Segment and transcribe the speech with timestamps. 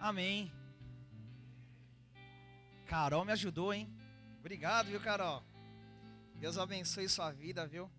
[0.00, 0.50] Amém.
[2.86, 3.86] Carol me ajudou, hein?
[4.38, 5.44] Obrigado, viu, Carol?
[6.36, 7.90] Deus abençoe sua vida, viu?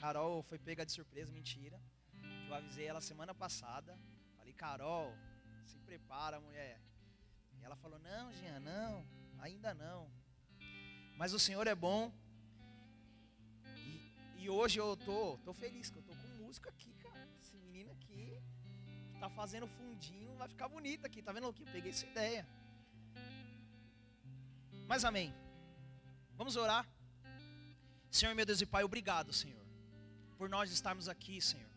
[0.00, 1.80] Carol foi pega de surpresa, mentira.
[2.48, 3.96] Eu avisei ela semana passada.
[4.36, 5.14] Falei, Carol,
[5.64, 6.80] se prepara, mulher.
[7.60, 9.06] E ela falou, não, Jean, não,
[9.38, 10.10] ainda não.
[11.16, 12.12] Mas o Senhor é bom.
[13.76, 17.28] E, e hoje eu tô, tô feliz, que eu tô com música aqui, cara.
[17.40, 18.42] Esse menino aqui
[19.24, 21.22] tá fazendo fundinho, vai ficar bonito aqui.
[21.22, 21.64] Tá vendo que?
[21.64, 22.46] Peguei essa ideia.
[24.86, 25.32] Mas amém.
[26.40, 26.86] Vamos orar.
[28.10, 29.64] Senhor, meu Deus e Pai, obrigado, Senhor,
[30.38, 31.70] por nós estarmos aqui, Senhor.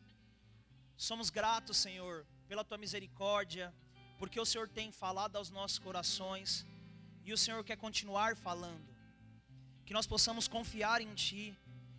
[0.96, 3.74] Somos gratos, Senhor, pela tua misericórdia,
[4.20, 6.66] porque o Senhor tem falado aos nossos corações
[7.24, 8.88] e o Senhor quer continuar falando.
[9.86, 11.58] Que nós possamos confiar em Ti,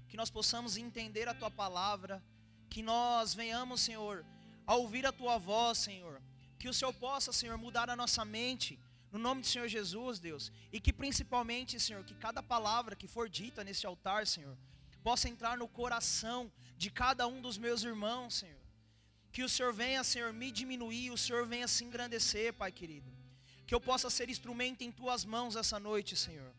[0.09, 2.23] que nós possamos entender a Tua palavra,
[2.69, 4.24] que nós venhamos, Senhor,
[4.69, 6.21] a ouvir a Tua voz, Senhor.
[6.59, 8.79] Que o Senhor possa, Senhor, mudar a nossa mente,
[9.10, 10.52] no nome do Senhor Jesus, Deus.
[10.71, 14.55] E que principalmente, Senhor, que cada palavra que for dita nesse altar, Senhor,
[15.02, 18.60] possa entrar no coração de cada um dos meus irmãos, Senhor.
[19.33, 23.10] Que o Senhor venha, Senhor, me diminuir, o Senhor venha se engrandecer, Pai querido.
[23.66, 26.53] Que eu possa ser instrumento em tuas mãos essa noite, Senhor.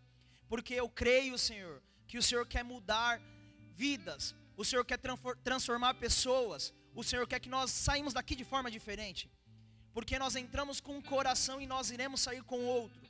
[0.47, 3.21] Porque eu creio, Senhor, que o Senhor quer mudar
[3.75, 4.99] vidas, o Senhor quer
[5.43, 9.29] transformar pessoas, o Senhor quer que nós saímos daqui de forma diferente.
[9.93, 13.01] Porque nós entramos com um coração e nós iremos sair com outro.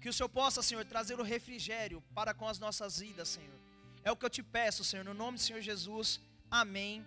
[0.00, 3.58] Que o Senhor possa, Senhor, trazer o refrigério para com as nossas vidas, Senhor.
[4.04, 6.20] É o que eu te peço, Senhor, no nome do Senhor Jesus.
[6.50, 7.04] Amém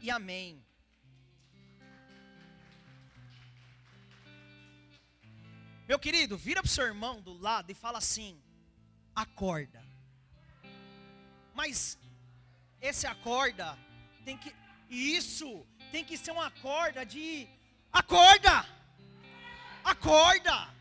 [0.00, 0.64] e amém.
[5.88, 8.40] Meu querido, vira para o seu irmão do lado e fala assim:
[9.14, 9.82] acorda.
[11.54, 11.98] Mas
[12.80, 13.78] esse acorda
[14.24, 14.54] tem que.
[14.88, 17.48] Isso tem que ser uma corda de.
[17.92, 18.66] Acorda!
[19.84, 20.74] Acorda!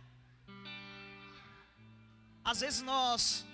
[2.44, 3.46] Às vezes nós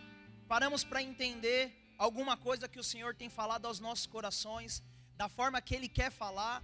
[0.48, 4.84] paramos para entender alguma coisa que o Senhor tem falado aos nossos corações,
[5.16, 6.64] da forma que Ele quer falar,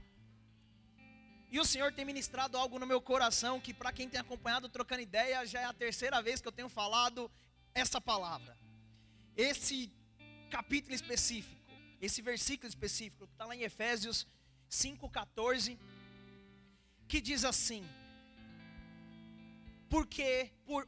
[1.49, 5.01] e o Senhor tem ministrado algo no meu coração que, para quem tem acompanhado trocando
[5.01, 7.31] ideia, já é a terceira vez que eu tenho falado
[7.73, 8.57] essa palavra.
[9.35, 9.89] Esse
[10.49, 11.55] capítulo específico,
[12.01, 14.27] esse versículo específico, que está lá em Efésios
[14.69, 15.77] 5,14,
[17.07, 17.83] que diz assim:
[19.89, 20.87] Porque por,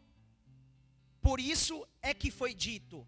[1.22, 3.08] por isso é que foi dito: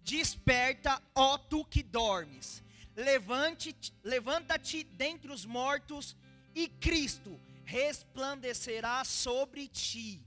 [0.00, 2.62] Desperta, ó tu que dormes,
[2.96, 4.58] levante-te levanta
[4.96, 6.16] dentre os mortos
[6.54, 10.24] e Cristo resplandecerá sobre ti.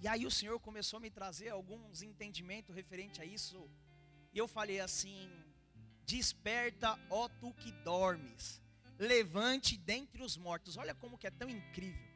[0.00, 3.70] E aí o Senhor começou a me trazer alguns entendimentos referente a isso.
[4.32, 5.30] E eu falei assim:
[6.04, 8.60] Desperta, ó tu que dormes,
[8.98, 10.76] levante dentre os mortos.
[10.76, 12.10] Olha como que é tão incrível.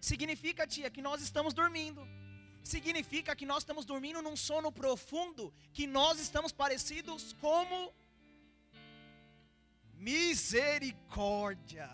[0.00, 2.06] Significa, tia, que nós estamos dormindo.
[2.62, 7.94] Significa que nós estamos dormindo num sono profundo, que nós estamos parecidos como
[9.94, 11.88] Misericórdia.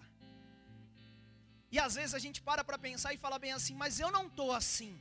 [1.71, 4.27] E às vezes a gente para para pensar e fala bem assim, mas eu não
[4.27, 4.99] estou assim.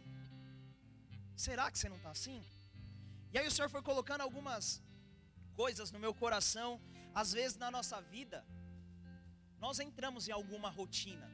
[1.35, 2.43] Será que você não está assim?
[3.34, 4.81] E aí o Senhor foi colocando algumas
[5.62, 6.69] coisas no meu coração.
[7.22, 8.40] Às vezes na nossa vida,
[9.66, 11.28] nós entramos em alguma rotina.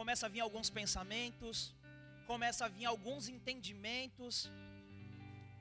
[0.00, 1.74] Começa a vir alguns pensamentos,
[2.32, 4.34] começa a vir alguns entendimentos,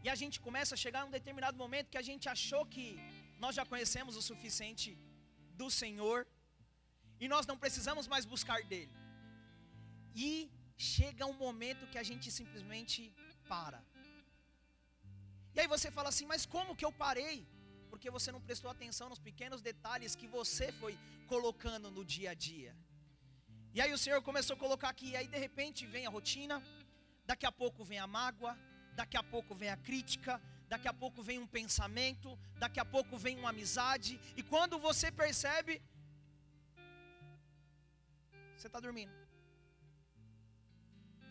[0.03, 2.85] e a gente começa a chegar num determinado momento que a gente achou que
[3.43, 4.89] nós já conhecemos o suficiente
[5.59, 6.19] do Senhor
[7.19, 8.93] e nós não precisamos mais buscar dele.
[10.15, 10.29] E
[10.75, 12.99] chega um momento que a gente simplesmente
[13.53, 13.79] para.
[15.55, 17.37] E aí você fala assim: "Mas como que eu parei?"
[17.91, 20.93] Porque você não prestou atenção nos pequenos detalhes que você foi
[21.33, 22.73] colocando no dia a dia.
[23.75, 26.55] E aí o Senhor começou a colocar aqui, e aí de repente vem a rotina,
[27.29, 28.53] daqui a pouco vem a mágoa,
[28.99, 30.33] daqui a pouco vem a crítica,
[30.73, 32.29] daqui a pouco vem um pensamento,
[32.63, 35.73] daqui a pouco vem uma amizade, e quando você percebe,
[38.57, 39.13] você está dormindo.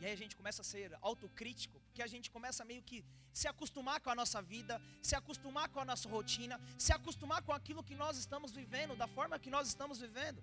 [0.00, 2.98] E aí a gente começa a ser autocrítico, porque a gente começa meio que
[3.40, 4.74] se acostumar com a nossa vida,
[5.08, 9.08] se acostumar com a nossa rotina, se acostumar com aquilo que nós estamos vivendo, da
[9.16, 10.40] forma que nós estamos vivendo.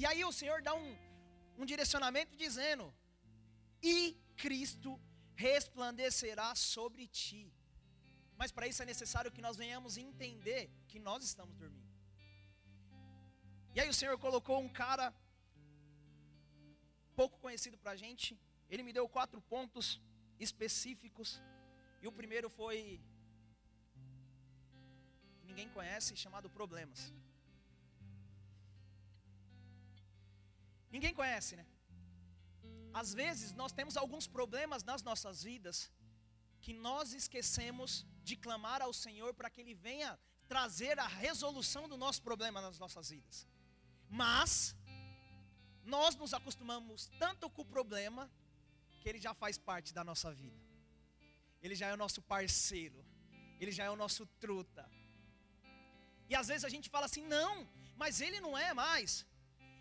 [0.00, 0.90] E aí o Senhor dá um,
[1.58, 2.86] um direcionamento dizendo:
[3.82, 3.96] E
[4.44, 4.92] Cristo
[5.46, 7.42] resplandecerá sobre ti.
[8.40, 11.92] Mas para isso é necessário que nós venhamos entender que nós estamos dormindo.
[13.74, 15.06] E aí o Senhor colocou um cara
[17.20, 18.30] pouco conhecido para a gente.
[18.74, 19.86] Ele me deu quatro pontos
[20.46, 21.28] específicos.
[22.02, 22.76] E o primeiro foi
[25.48, 27.00] ninguém conhece, chamado problemas.
[30.94, 31.64] Ninguém conhece, né?
[33.00, 35.78] Às vezes nós temos alguns problemas nas nossas vidas
[36.64, 37.90] que nós esquecemos
[38.28, 40.18] de clamar ao Senhor para que Ele venha
[40.48, 43.46] trazer a resolução do nosso problema nas nossas vidas.
[44.08, 44.74] Mas
[45.84, 48.30] nós nos acostumamos tanto com o problema
[49.04, 50.60] que ele já faz parte da nossa vida.
[51.64, 53.00] Ele já é o nosso parceiro.
[53.60, 54.84] Ele já é o nosso truta.
[56.30, 57.52] E às vezes a gente fala assim: "Não,
[58.02, 59.10] mas ele não é mais".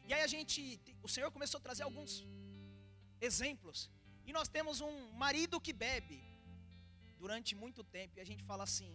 [0.08, 0.62] E aí a gente,
[1.08, 2.12] o Senhor começou a trazer alguns
[3.30, 3.78] exemplos.
[4.28, 6.20] E nós temos um marido que bebe
[7.22, 8.92] durante muito tempo e a gente fala assim: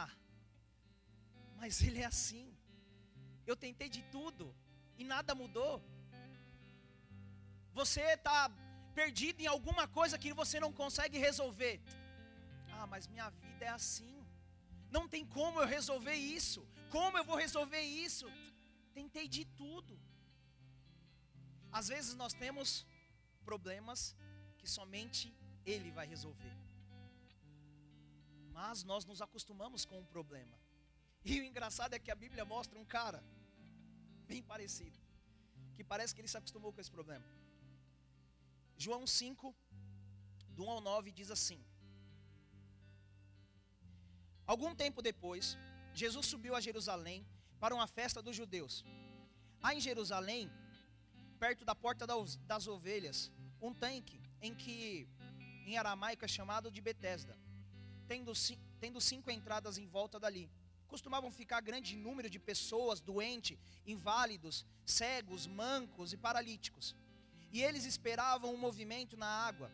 [0.00, 0.10] "Ah,
[1.60, 2.46] mas ele é assim.
[3.50, 4.46] Eu tentei de tudo
[5.00, 5.74] e nada mudou.
[7.80, 8.40] Você está
[8.94, 11.80] perdido em alguma coisa que você não consegue resolver.
[12.72, 14.14] Ah, mas minha vida é assim.
[14.90, 16.66] Não tem como eu resolver isso.
[16.90, 18.26] Como eu vou resolver isso?
[18.94, 19.98] Tentei de tudo.
[21.70, 22.86] Às vezes nós temos
[23.44, 24.16] problemas
[24.58, 26.56] que somente Ele vai resolver.
[28.52, 30.56] Mas nós nos acostumamos com o problema.
[31.24, 33.22] E o engraçado é que a Bíblia mostra um cara
[34.26, 34.98] bem parecido,
[35.76, 37.24] que parece que ele se acostumou com esse problema.
[38.84, 39.52] João 5,
[40.50, 41.60] do 1 ao 9, diz assim:
[44.46, 45.58] Algum tempo depois,
[45.92, 47.26] Jesus subiu a Jerusalém
[47.58, 48.84] para uma festa dos judeus.
[49.60, 50.48] Há em Jerusalém,
[51.40, 55.08] perto da porta das ovelhas, um tanque em que
[55.66, 57.36] em aramaico é chamado de Betesda,
[58.06, 58.32] tendo,
[58.78, 60.48] tendo cinco entradas em volta dali.
[60.86, 66.94] Costumavam ficar grande número de pessoas doentes, inválidos, cegos, mancos e paralíticos
[67.52, 69.70] e eles esperavam um movimento na água.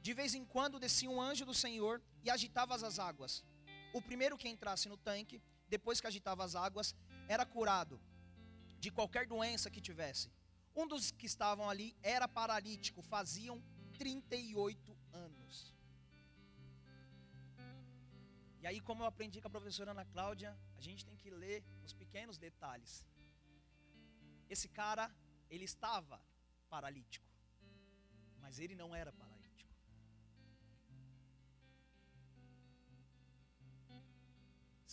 [0.00, 3.44] De vez em quando descia um anjo do Senhor e agitava as águas.
[3.92, 6.94] O primeiro que entrasse no tanque, depois que agitava as águas,
[7.28, 8.00] era curado
[8.78, 10.30] de qualquer doença que tivesse.
[10.74, 13.62] Um dos que estavam ali era paralítico, faziam
[13.98, 15.72] 38 anos.
[18.62, 21.64] E aí, como eu aprendi com a professora Ana Cláudia, a gente tem que ler
[21.84, 23.04] os pequenos detalhes.
[24.48, 25.12] Esse cara,
[25.50, 26.20] ele estava
[26.74, 27.28] paralítico.
[28.42, 29.72] Mas ele não era paralítico.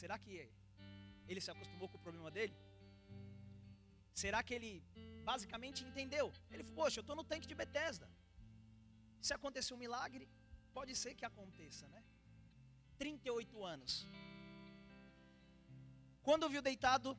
[0.02, 0.34] Será que
[1.32, 2.56] ele se acostumou com o problema dele?
[4.22, 4.72] Será que ele
[5.32, 6.28] basicamente entendeu?
[6.52, 8.08] Ele falou: Poxa, eu estou no tanque de Bethesda.
[9.26, 10.26] Se acontecer um milagre,
[10.78, 12.02] pode ser que aconteça, né?
[12.98, 13.94] 38 anos.
[16.28, 17.10] Quando viu deitado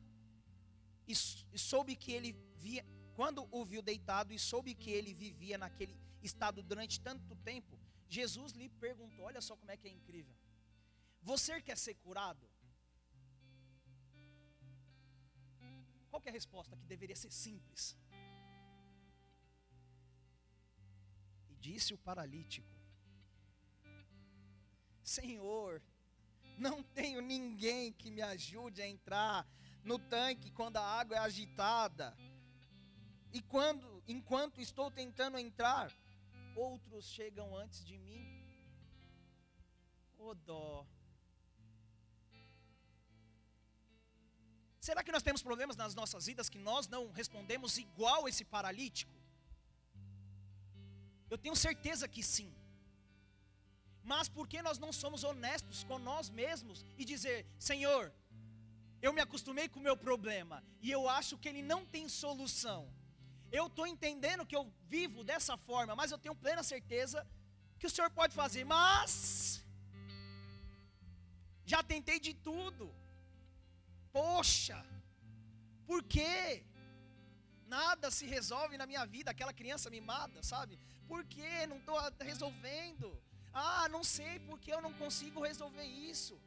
[1.13, 1.15] e,
[1.57, 2.33] e soube que ele
[2.65, 2.85] via,
[3.17, 7.79] quando o viu deitado e soube que ele vivia naquele estado durante tanto tempo,
[8.09, 10.35] Jesus lhe perguntou: Olha só como é que é incrível.
[11.23, 12.49] Você quer ser curado?
[16.11, 17.97] Qual é a resposta que deveria ser simples?
[21.49, 22.69] E disse o paralítico:
[25.03, 25.83] Senhor,
[26.59, 29.47] não tenho ninguém que me ajude a entrar
[29.85, 32.17] no tanque quando a água é agitada.
[33.33, 35.93] E quando, enquanto estou tentando entrar,
[36.57, 38.45] outros chegam antes de mim.
[40.19, 40.87] Oh, dó.
[44.81, 49.15] Será que nós temos problemas nas nossas vidas que nós não respondemos igual esse paralítico?
[51.29, 52.53] Eu tenho certeza que sim.
[54.03, 58.13] Mas por que nós não somos honestos com nós mesmos e dizer: Senhor,
[59.01, 62.91] eu me acostumei com o meu problema e eu acho que ele não tem solução
[63.53, 64.65] eu estou entendendo que eu
[64.95, 67.27] vivo dessa forma, mas eu tenho plena certeza
[67.79, 68.65] que o Senhor pode fazer.
[68.65, 69.65] Mas
[71.65, 72.95] já tentei de tudo.
[74.13, 74.79] Poxa,
[75.87, 76.65] por quê?
[77.67, 80.79] Nada se resolve na minha vida, aquela criança mimada, sabe?
[81.07, 81.67] Por quê?
[81.69, 83.09] Não estou resolvendo.
[83.53, 86.41] Ah, não sei porque eu não consigo resolver isso.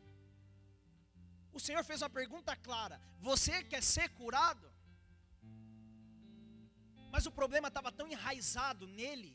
[1.52, 4.73] O Senhor fez uma pergunta clara: Você quer ser curado?
[7.14, 9.32] Mas o problema estava tão enraizado nele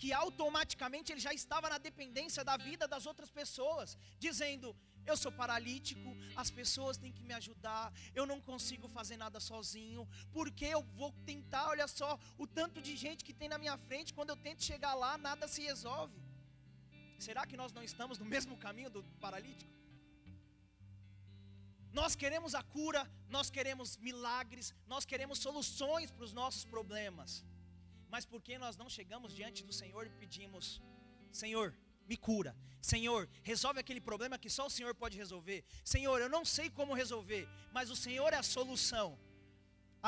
[0.00, 4.76] que automaticamente ele já estava na dependência da vida das outras pessoas, dizendo:
[5.10, 6.10] Eu sou paralítico,
[6.42, 10.02] as pessoas têm que me ajudar, eu não consigo fazer nada sozinho,
[10.36, 14.12] porque eu vou tentar, olha só, o tanto de gente que tem na minha frente,
[14.18, 16.20] quando eu tento chegar lá, nada se resolve.
[17.18, 19.75] Será que nós não estamos no mesmo caminho do paralítico?
[21.98, 23.02] Nós queremos a cura,
[23.36, 27.30] nós queremos milagres, nós queremos soluções para os nossos problemas.
[28.14, 30.66] Mas por que nós não chegamos diante do Senhor e pedimos:
[31.42, 31.68] Senhor,
[32.10, 32.52] me cura.
[32.92, 35.60] Senhor, resolve aquele problema que só o Senhor pode resolver.
[35.94, 37.44] Senhor, eu não sei como resolver,
[37.76, 39.08] mas o Senhor é a solução.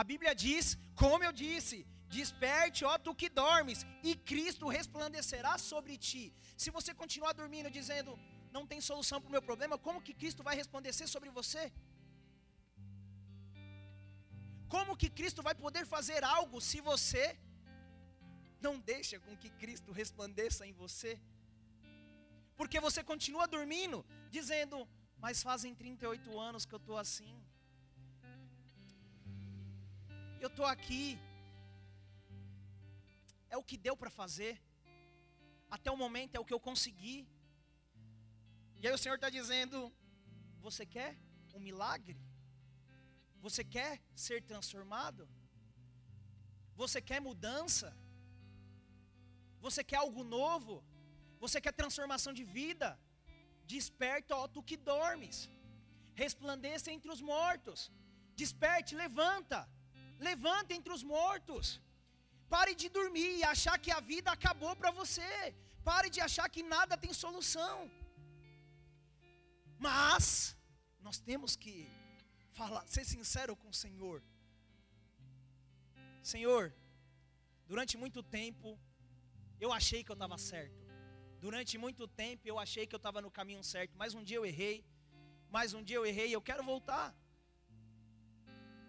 [0.00, 1.78] A Bíblia diz, como eu disse,
[2.18, 6.24] desperte, ó tu que dormes, e Cristo resplandecerá sobre ti.
[6.56, 8.12] Se você continuar dormindo dizendo,
[8.56, 11.64] não tem solução para o meu problema, como que Cristo vai resplandecer sobre você?
[14.74, 17.24] Como que Cristo vai poder fazer algo se você
[18.66, 21.12] não deixa com que Cristo resplandeça em você?
[22.58, 23.98] Porque você continua dormindo,
[24.36, 24.76] dizendo,
[25.24, 27.34] mas fazem 38 anos que eu estou assim.
[30.44, 31.18] Eu estou aqui.
[33.48, 34.52] É o que deu para fazer.
[35.76, 37.16] Até o momento é o que eu consegui.
[38.80, 39.78] E aí o Senhor está dizendo:
[40.66, 41.12] Você quer
[41.56, 42.16] um milagre?
[43.46, 43.92] Você quer
[44.26, 45.22] ser transformado?
[46.80, 47.88] Você quer mudança?
[49.66, 50.74] Você quer algo novo?
[51.44, 52.88] Você quer transformação de vida?
[53.74, 55.36] Desperta, ó tu que dormes.
[56.24, 57.80] Resplandeça entre os mortos.
[58.42, 59.60] Desperte, levanta.
[60.28, 61.66] Levanta entre os mortos.
[62.54, 65.32] Pare de dormir e achar que a vida acabou para você.
[65.90, 67.76] Pare de achar que nada tem solução.
[69.78, 70.56] Mas
[71.00, 71.88] nós temos que
[72.52, 74.22] falar, ser sincero com o Senhor.
[76.22, 76.74] Senhor,
[77.66, 78.78] durante muito tempo
[79.60, 80.88] eu achei que eu estava certo.
[81.40, 84.46] Durante muito tempo eu achei que eu estava no caminho certo, mas um dia eu
[84.46, 84.84] errei.
[85.50, 87.14] Mas um dia eu errei, eu quero voltar.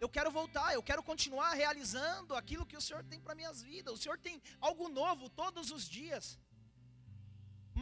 [0.04, 3.94] Eu quero voltar, eu quero continuar realizando aquilo que o Senhor tem para minhas vidas.
[3.94, 6.40] O Senhor tem algo novo todos os dias.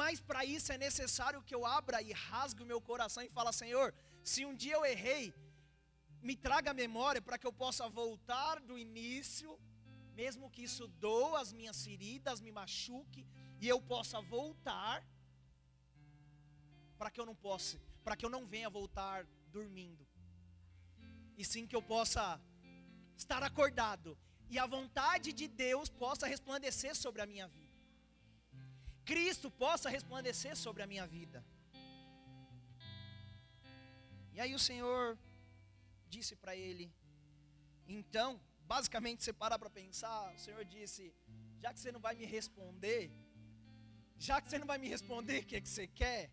[0.01, 3.51] Mas para isso é necessário que eu abra e rasgue o meu coração e fale:
[3.61, 3.87] Senhor,
[4.31, 5.33] se um dia eu errei,
[6.27, 9.51] me traga a memória para que eu possa voltar do início,
[10.21, 13.25] mesmo que isso doa as minhas feridas, me machuque,
[13.61, 14.97] e eu possa voltar,
[16.99, 19.25] para que eu não possa, para que eu não venha voltar
[19.57, 20.05] dormindo,
[21.39, 22.39] e sim que eu possa
[23.23, 24.17] estar acordado
[24.49, 27.66] e a vontade de Deus possa resplandecer sobre a minha vida.
[29.09, 31.39] Cristo possa resplandecer sobre a minha vida.
[34.35, 35.17] E aí o Senhor
[36.13, 36.85] disse para ele:
[37.97, 38.29] Então,
[38.73, 41.03] basicamente, você para para pensar, o Senhor disse:
[41.61, 43.03] Já que você não vai me responder,
[44.27, 46.29] já que você não vai me responder o que, é que você quer,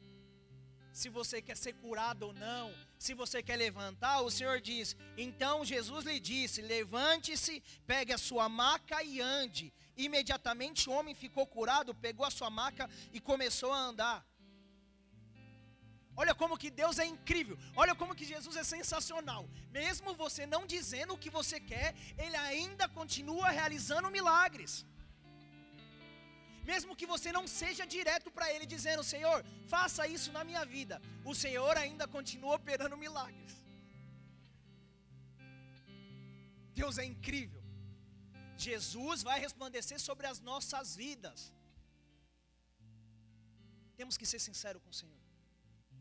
[0.95, 5.65] se você quer ser curado ou não, se você quer levantar, o Senhor diz: Então
[5.65, 9.73] Jesus lhe disse: Levante-se, pegue a sua maca e ande.
[9.97, 14.25] Imediatamente o homem ficou curado, pegou a sua maca e começou a andar.
[16.17, 17.59] Olha como que Deus é incrível.
[17.75, 19.51] Olha como que Jesus é sensacional.
[19.73, 24.87] Mesmo você não dizendo o que você quer, ele ainda continua realizando milagres.
[26.71, 29.39] Mesmo que você não seja direto para Ele dizendo, Senhor,
[29.75, 33.53] faça isso na minha vida, o Senhor ainda continua operando milagres.
[36.81, 37.63] Deus é incrível.
[38.67, 41.41] Jesus vai resplandecer sobre as nossas vidas.
[43.99, 45.21] Temos que ser sinceros com o Senhor,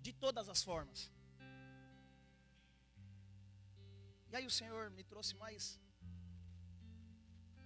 [0.06, 1.12] de todas as formas.
[4.32, 5.64] E aí o Senhor me trouxe mais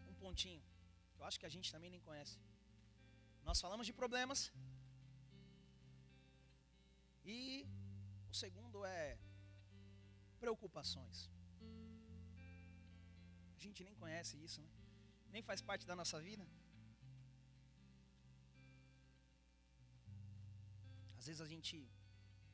[0.10, 0.64] um pontinho,
[1.14, 2.38] que eu acho que a gente também nem conhece.
[3.50, 4.40] Nós falamos de problemas.
[7.36, 7.66] E
[8.32, 9.18] o segundo é
[10.42, 11.18] preocupações.
[13.56, 14.70] A gente nem conhece isso, né?
[15.36, 16.46] Nem faz parte da nossa vida.
[21.18, 21.78] Às vezes a gente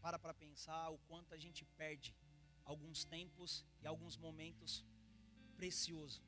[0.03, 2.15] para para pensar o quanto a gente perde
[2.71, 4.85] alguns tempos e alguns momentos
[5.57, 6.21] preciosos.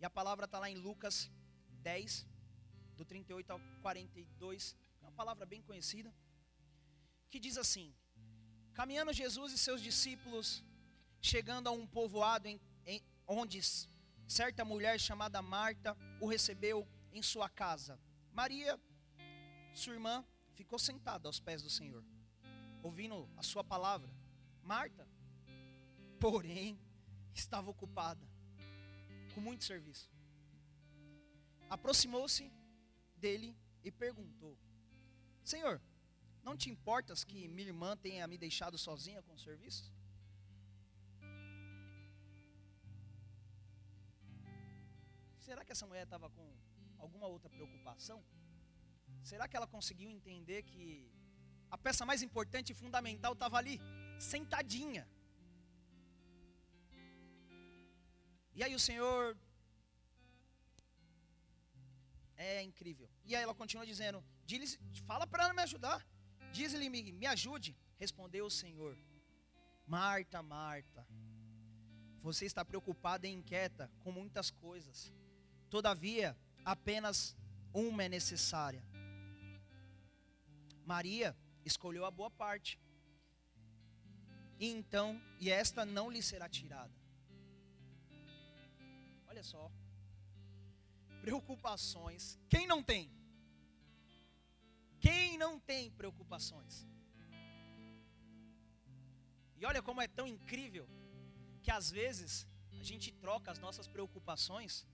[0.00, 1.16] E a palavra está lá em Lucas
[1.90, 2.26] 10,
[3.02, 6.14] do 38 ao 42, é uma palavra bem conhecida,
[7.30, 7.92] que diz assim:
[8.72, 10.64] Caminhando Jesus e seus discípulos,
[11.20, 13.60] chegando a um povoado em, em, onde
[14.26, 17.98] certa mulher chamada Marta o recebeu em sua casa.
[18.30, 18.80] Maria,
[19.74, 22.04] sua irmã, ficou sentada aos pés do Senhor,
[22.82, 24.10] ouvindo a sua palavra.
[24.62, 25.08] Marta,
[26.20, 26.78] porém,
[27.34, 28.24] estava ocupada
[29.34, 30.08] com muito serviço.
[31.68, 32.50] Aproximou-se
[33.24, 33.48] dele
[33.86, 34.54] e perguntou:
[35.52, 35.74] Senhor,
[36.46, 39.84] não te importas que minha irmã tenha me deixado sozinha com o serviço?
[45.46, 46.46] Será que essa mulher estava com
[47.04, 48.18] alguma outra preocupação?
[49.30, 50.84] Será que ela conseguiu entender que
[51.74, 53.76] a peça mais importante e fundamental estava ali,
[54.32, 55.04] sentadinha?
[58.56, 59.36] E aí o Senhor
[62.42, 63.08] é incrível.
[63.24, 64.24] E aí ela continua dizendo:
[65.06, 66.06] fala para ela me ajudar.
[66.52, 67.76] Diz-lhe, me, me ajude.
[67.98, 68.96] Respondeu o Senhor:
[69.86, 71.06] Marta, Marta,
[72.20, 75.12] você está preocupada e inquieta com muitas coisas.
[75.70, 77.36] Todavia, apenas
[77.72, 78.84] uma é necessária.
[80.84, 82.80] Maria escolheu a boa parte.
[84.58, 86.94] E então, e esta não lhe será tirada.
[89.26, 89.70] Olha só.
[91.24, 92.22] Preocupações.
[92.52, 93.02] Quem não tem?
[95.00, 96.86] Quem não tem preocupações?
[99.58, 100.86] E olha como é tão incrível
[101.62, 102.46] que às vezes
[102.80, 104.86] a gente troca as nossas preocupações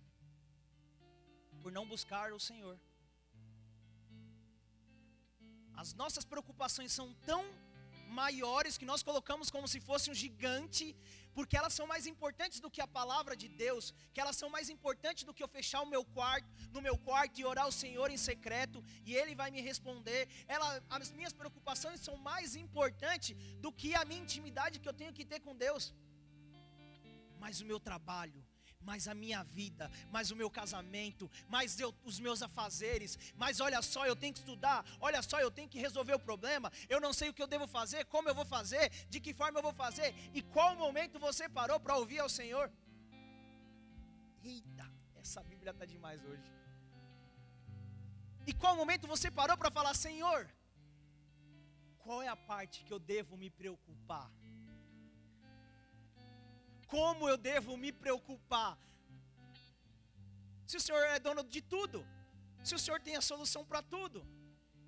[1.62, 2.78] por não buscar o Senhor.
[5.82, 7.42] As nossas preocupações são tão
[8.08, 10.96] maiores que nós colocamos como se fosse um gigante,
[11.36, 14.68] porque elas são mais importantes do que a palavra de Deus, que elas são mais
[14.68, 18.10] importantes do que eu fechar o meu quarto, no meu quarto e orar ao Senhor
[18.10, 20.28] em secreto e ele vai me responder.
[20.48, 25.12] Ela, as minhas preocupações são mais importantes do que a minha intimidade que eu tenho
[25.12, 25.94] que ter com Deus.
[27.38, 28.40] Mas o meu trabalho,
[28.80, 33.80] mas a minha vida, mas o meu casamento, mas eu, os meus afazeres, mas olha
[33.82, 37.12] só, eu tenho que estudar, olha só, eu tenho que resolver o problema, eu não
[37.12, 39.74] sei o que eu devo fazer, como eu vou fazer, de que forma eu vou
[39.74, 42.72] fazer, e qual momento você parou para ouvir ao Senhor?
[44.42, 46.50] Eita, essa Bíblia está demais hoje.
[48.46, 50.48] E qual momento você parou para falar, Senhor,
[51.98, 54.30] qual é a parte que eu devo me preocupar?
[56.94, 58.72] Como eu devo me preocupar?
[60.70, 61.98] Se o Senhor é dono de tudo,
[62.68, 64.18] se o Senhor tem a solução para tudo,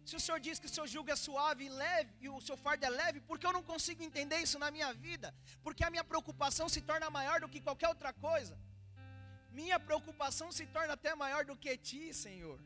[0.09, 2.57] se o Senhor diz que o seu jugo é suave e leve e o seu
[2.65, 5.29] fardo é leve, por que eu não consigo entender isso na minha vida?
[5.65, 8.59] Porque a minha preocupação se torna maior do que qualquer outra coisa.
[9.61, 12.59] Minha preocupação se torna até maior do que ti, Senhor.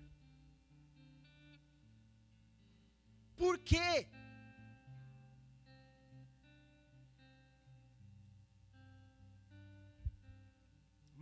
[3.37, 3.93] Por quê?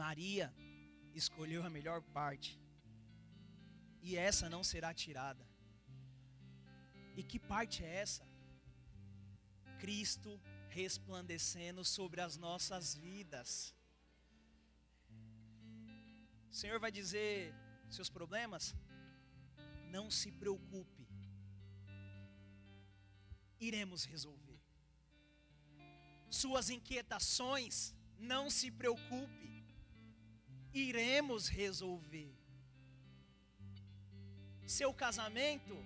[0.02, 0.46] Maria
[1.14, 2.52] escolheu a melhor parte,
[4.06, 5.44] e essa não será tirada.
[7.18, 8.24] E que parte é essa?
[9.82, 10.32] Cristo
[10.80, 13.74] resplandecendo sobre as nossas vidas.
[16.50, 17.54] O Senhor vai dizer
[17.98, 18.74] seus problemas?
[19.96, 21.06] Não se preocupe,
[23.60, 24.60] iremos resolver.
[26.42, 29.61] Suas inquietações, não se preocupe,
[30.74, 32.32] iremos resolver.
[34.66, 35.76] Seu casamento,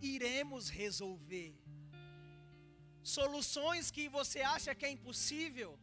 [0.00, 1.54] iremos resolver.
[3.02, 5.78] Soluções que você acha que é impossível,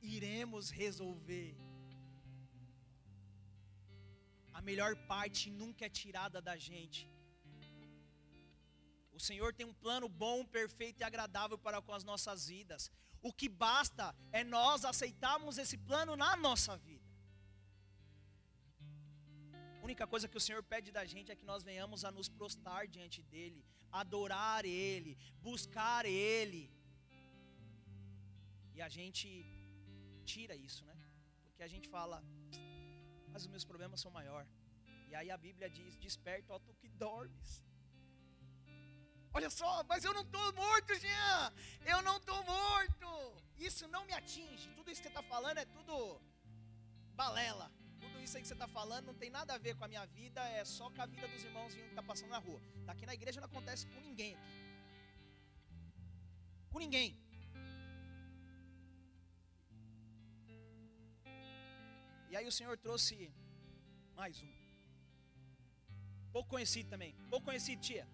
[0.00, 1.56] iremos resolver.
[4.52, 7.08] A melhor parte nunca é tirada da gente.
[9.12, 12.90] O Senhor tem um plano bom, perfeito e agradável para com as nossas vidas.
[13.22, 16.95] O que basta é nós aceitarmos esse plano na nossa vida
[19.86, 22.82] única coisa que o Senhor pede da gente é que nós venhamos a nos prostrar
[22.94, 23.60] diante dEle,
[24.00, 25.12] adorar Ele,
[25.48, 26.62] buscar Ele.
[28.76, 29.28] E a gente
[30.32, 30.96] tira isso, né?
[31.44, 32.18] Porque a gente fala,
[33.32, 34.44] mas os meus problemas são maior.
[35.10, 37.50] E aí a Bíblia diz: Desperta, ó tu que dormes.
[39.36, 41.42] Olha só, mas eu não estou morto, Jean.
[41.92, 43.10] Eu não estou morto.
[43.68, 44.68] Isso não me atinge.
[44.76, 45.96] Tudo isso que você está falando é tudo
[47.22, 47.66] balela
[48.26, 50.40] isso aí que você está falando não tem nada a ver com a minha vida,
[50.60, 52.60] é só com a vida dos irmãozinhos que está passando na rua.
[52.88, 54.56] Daqui na igreja não acontece com ninguém aqui.
[56.72, 57.08] Com ninguém.
[62.30, 63.16] E aí o Senhor trouxe
[64.20, 64.52] mais um.
[66.36, 67.12] Pouco conhecido também.
[67.30, 68.06] Pouco conhecido, tia.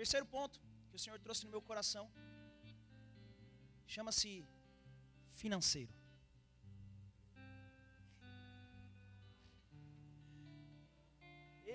[0.00, 0.56] Terceiro ponto
[0.88, 2.04] que o Senhor trouxe no meu coração
[3.94, 4.32] chama-se
[5.40, 5.97] financeiro.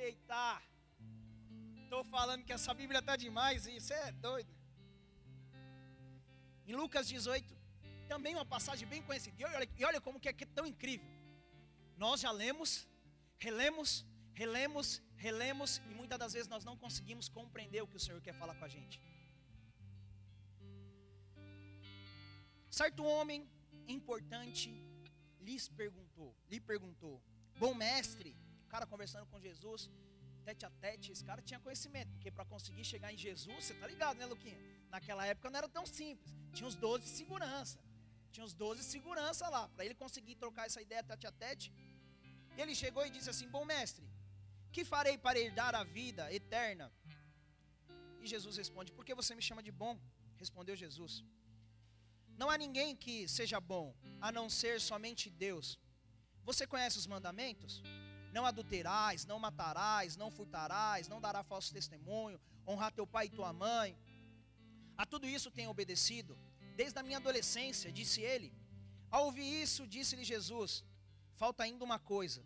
[0.02, 0.62] Eita!
[1.84, 4.52] Estou falando que essa Bíblia está demais, isso é doido.
[6.66, 7.56] Em Lucas 18,
[8.08, 9.36] também uma passagem bem conhecida.
[9.40, 11.08] E olha, e olha como que é, que é tão incrível.
[11.98, 12.88] Nós já lemos,
[13.38, 18.20] relemos, relemos, relemos, e muitas das vezes nós não conseguimos compreender o que o Senhor
[18.22, 19.00] quer falar com a gente.
[22.70, 23.48] Certo homem
[23.88, 24.70] importante
[25.40, 27.22] lhes perguntou, lhe perguntou:
[27.60, 28.36] Bom mestre,
[28.74, 29.82] cara conversando com Jesus,
[30.48, 33.88] tete a tete, esse cara tinha conhecimento, porque para conseguir chegar em Jesus, você tá
[33.94, 34.60] ligado, né, Luquinha?
[34.94, 36.32] Naquela época não era tão simples.
[36.56, 37.78] Tinha os 12 de segurança.
[38.34, 41.68] Tinha os 12 de segurança lá, para ele conseguir trocar essa ideia tete a tete.
[42.56, 44.06] E ele chegou e disse assim: Bom mestre,
[44.74, 46.88] que farei para herdar a vida eterna?
[48.24, 49.96] E Jesus responde: Por que você me chama de bom?
[50.44, 51.16] Respondeu Jesus.
[52.42, 53.88] Não há ninguém que seja bom,
[54.20, 55.68] a não ser somente Deus.
[56.50, 57.76] Você conhece os mandamentos?
[58.36, 63.52] Não adulterais, não matarás, não furtarás, não dará falso testemunho, honrar teu pai e tua
[63.54, 63.96] mãe.
[64.98, 66.36] A tudo isso tenho obedecido,
[66.76, 68.52] desde a minha adolescência, disse ele.
[69.12, 70.84] Ao ouvir isso, disse-lhe Jesus:
[71.36, 72.44] Falta ainda uma coisa.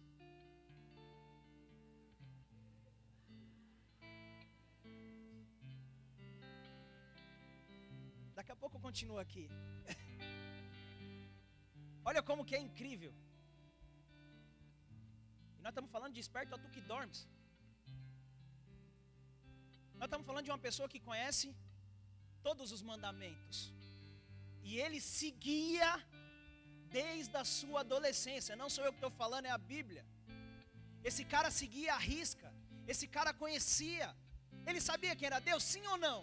[8.36, 9.50] Daqui a pouco eu continuo aqui.
[12.04, 13.14] Olha como que é incrível.
[15.68, 17.20] Nós estamos falando de esperto a tu que dormes.
[20.00, 21.48] Nós estamos falando de uma pessoa que conhece
[22.46, 23.58] todos os mandamentos.
[24.70, 25.90] E ele seguia
[26.98, 28.60] desde a sua adolescência.
[28.62, 30.06] Não sou eu que estou falando, é a Bíblia.
[31.10, 32.50] Esse cara seguia a risca.
[32.94, 34.10] Esse cara conhecia.
[34.70, 36.20] Ele sabia quem era Deus, sim ou não?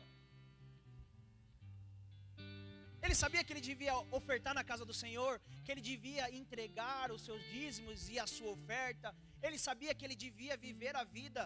[3.04, 7.22] Ele sabia que ele devia ofertar na casa do Senhor, que ele devia entregar os
[7.26, 9.14] seus dízimos e a sua oferta.
[9.46, 11.42] Ele sabia que ele devia viver a vida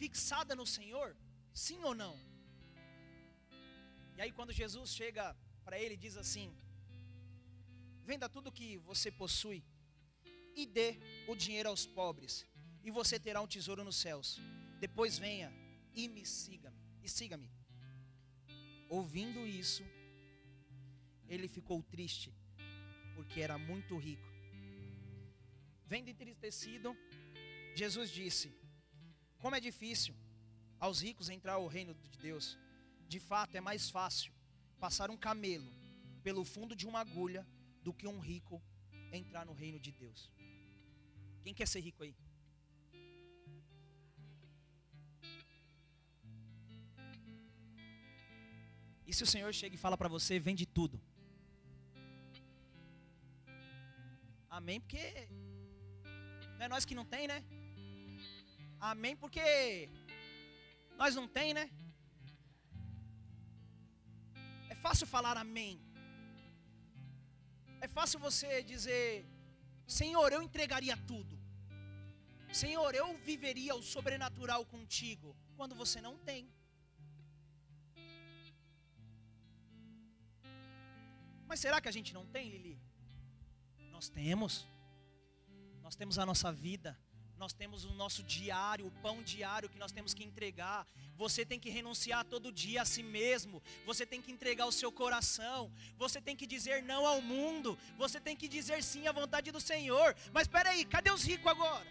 [0.00, 1.08] fixada no Senhor,
[1.64, 2.14] sim ou não?
[4.16, 5.24] E aí quando Jesus chega
[5.64, 6.48] para ele diz assim:
[8.10, 9.60] Venda tudo que você possui
[10.60, 10.90] e dê
[11.28, 12.34] o dinheiro aos pobres,
[12.82, 14.28] e você terá um tesouro nos céus.
[14.80, 15.52] Depois venha
[15.94, 17.50] e me siga-me, e siga-me.
[18.88, 19.84] Ouvindo isso,
[21.28, 22.32] ele ficou triste,
[23.14, 24.35] porque era muito rico.
[25.86, 26.96] Vendo entristecido,
[27.74, 28.52] Jesus disse:
[29.38, 30.14] Como é difícil
[30.78, 32.58] aos ricos entrar ao reino de Deus.
[33.08, 34.32] De fato, é mais fácil
[34.78, 35.72] passar um camelo
[36.22, 37.46] pelo fundo de uma agulha
[37.82, 38.62] do que um rico
[39.12, 40.30] entrar no reino de Deus.
[41.42, 42.14] Quem quer ser rico aí?
[49.06, 51.00] E se o Senhor chega e fala para você, vende tudo?
[54.50, 55.28] Amém, porque
[56.56, 57.38] não é nós que não tem, né?
[58.80, 59.88] Amém, porque
[60.96, 61.70] nós não tem, né?
[64.68, 65.74] É fácil falar amém.
[67.80, 69.26] É fácil você dizer,
[69.86, 71.34] Senhor, eu entregaria tudo.
[72.52, 75.36] Senhor, eu viveria o sobrenatural contigo.
[75.56, 76.48] Quando você não tem.
[81.46, 82.78] Mas será que a gente não tem, Lili?
[83.90, 84.66] Nós temos.
[85.86, 86.98] Nós temos a nossa vida.
[87.42, 90.84] Nós temos o nosso diário, o pão diário que nós temos que entregar.
[91.22, 93.62] Você tem que renunciar todo dia a si mesmo.
[93.84, 95.60] Você tem que entregar o seu coração.
[95.96, 97.78] Você tem que dizer não ao mundo.
[97.96, 100.16] Você tem que dizer sim à vontade do Senhor.
[100.32, 101.86] Mas espera aí, cadê os ricos agora?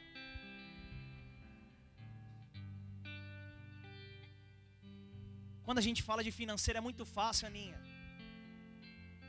[5.63, 7.79] Quando a gente fala de financeiro é muito fácil, Aninha.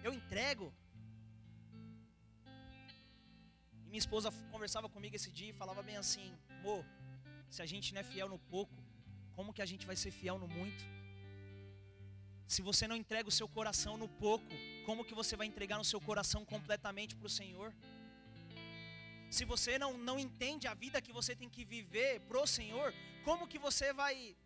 [0.02, 0.74] Eu entrego.
[3.86, 6.26] E minha esposa conversava comigo esse dia e falava bem assim:
[6.62, 6.84] Mo,
[7.48, 8.76] se a gente não é fiel no pouco,
[9.36, 10.84] como que a gente vai ser fiel no muito?
[12.54, 14.52] Se você não entrega o seu coração no pouco,
[14.84, 17.72] como que você vai entregar no seu coração completamente para o Senhor?
[19.36, 22.94] Se você não, não entende a vida que você tem que viver pro Senhor,
[23.24, 24.36] como que você vai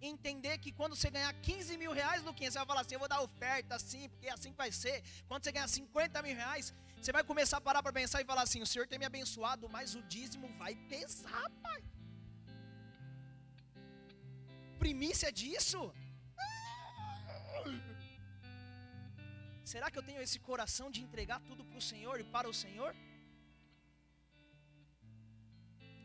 [0.00, 3.08] entender que quando você ganhar 15 mil reais, Luquinha, você vai falar assim, eu vou
[3.08, 5.02] dar oferta assim, porque assim vai ser.
[5.26, 8.42] Quando você ganhar 50 mil reais, você vai começar a parar para pensar e falar
[8.42, 11.82] assim: o Senhor tem me abençoado, mas o dízimo vai pesar, pai.
[14.78, 15.80] Primícia disso?
[19.72, 22.54] Será que eu tenho esse coração de entregar tudo para o Senhor e para o
[22.54, 22.94] Senhor?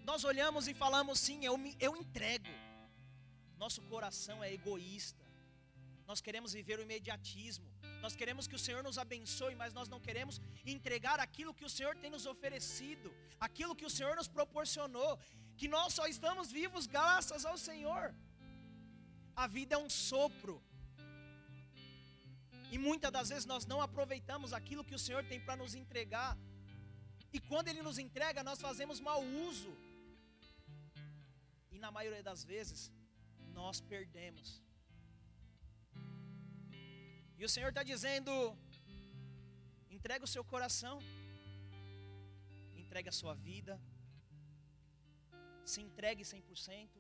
[0.10, 2.54] Nós olhamos e falamos sim, eu, me, eu entrego.
[3.63, 5.25] Nosso coração é egoísta.
[6.08, 7.70] Nós queremos viver o imediatismo.
[8.04, 10.36] Nós queremos que o Senhor nos abençoe, mas nós não queremos
[10.76, 13.10] entregar aquilo que o Senhor tem nos oferecido,
[13.48, 15.12] aquilo que o Senhor nos proporcionou,
[15.60, 18.04] que nós só estamos vivos graças ao Senhor.
[19.44, 20.56] A vida é um sopro.
[22.74, 26.32] E muitas das vezes nós não aproveitamos aquilo que o Senhor tem para nos entregar.
[27.36, 29.74] E quando Ele nos entrega, nós fazemos mau uso.
[31.72, 32.92] E na maioria das vezes,
[33.60, 34.62] nós perdemos.
[37.41, 38.32] E o Senhor está dizendo:
[39.95, 40.95] entrega o seu coração,
[42.82, 43.73] entregue a sua vida,
[45.71, 46.99] se entregue 100%,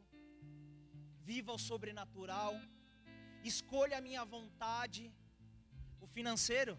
[1.29, 2.55] viva o sobrenatural,
[3.51, 5.03] escolha a minha vontade.
[6.05, 6.75] O financeiro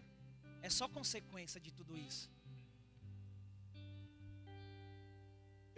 [0.67, 2.29] é só consequência de tudo isso.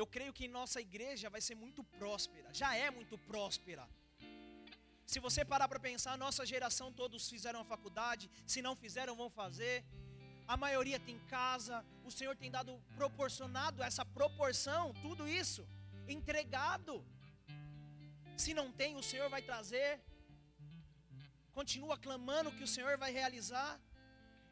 [0.02, 3.86] Eu creio que nossa igreja vai ser muito próspera, já é muito próspera.
[5.06, 9.30] Se você parar para pensar, nossa geração todos fizeram a faculdade, se não fizeram, vão
[9.30, 9.86] fazer.
[10.48, 15.64] A maioria tem casa, o Senhor tem dado proporcionado essa proporção, tudo isso
[16.08, 17.04] entregado.
[18.44, 19.90] Se não tem, o Senhor vai trazer.
[21.54, 23.80] Continua clamando que o Senhor vai realizar.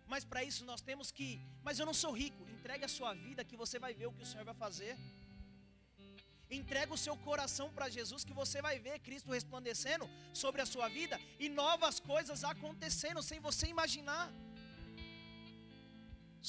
[0.08, 1.30] Mas para isso nós temos que,
[1.64, 2.44] mas eu não sou rico.
[2.50, 4.98] Entregue a sua vida que você vai ver o que o Senhor vai fazer.
[6.62, 10.06] Entrega o seu coração para Jesus que você vai ver Cristo resplandecendo
[10.42, 14.26] sobre a sua vida e novas coisas acontecendo sem você imaginar.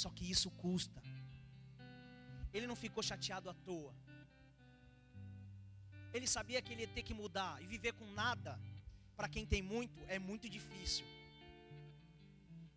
[0.03, 1.01] Só que isso custa.
[2.53, 3.95] Ele não ficou chateado à toa.
[6.13, 8.53] Ele sabia que ele ia ter que mudar e viver com nada.
[9.17, 11.07] Para quem tem muito, é muito difícil.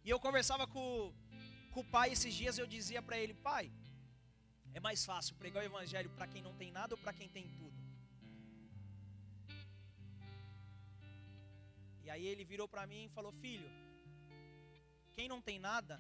[0.06, 1.14] E eu conversava com,
[1.72, 3.72] com o pai esses dias, eu dizia para ele, pai,
[4.78, 7.46] é mais fácil pregar o evangelho para quem não tem nada ou para quem tem
[7.60, 7.80] tudo?
[12.04, 13.70] E aí ele virou para mim e falou, filho,
[15.16, 15.96] quem não tem nada,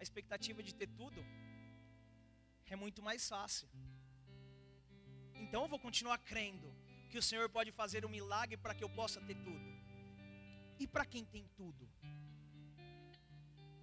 [0.00, 1.20] a expectativa de ter tudo
[2.72, 3.68] é muito mais fácil.
[5.42, 6.70] Então eu vou continuar crendo
[7.10, 9.68] que o Senhor pode fazer um milagre para que eu possa ter tudo.
[10.82, 11.84] E para quem tem tudo?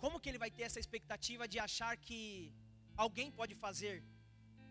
[0.01, 2.19] Como que ele vai ter essa expectativa de achar que
[2.95, 4.03] alguém pode fazer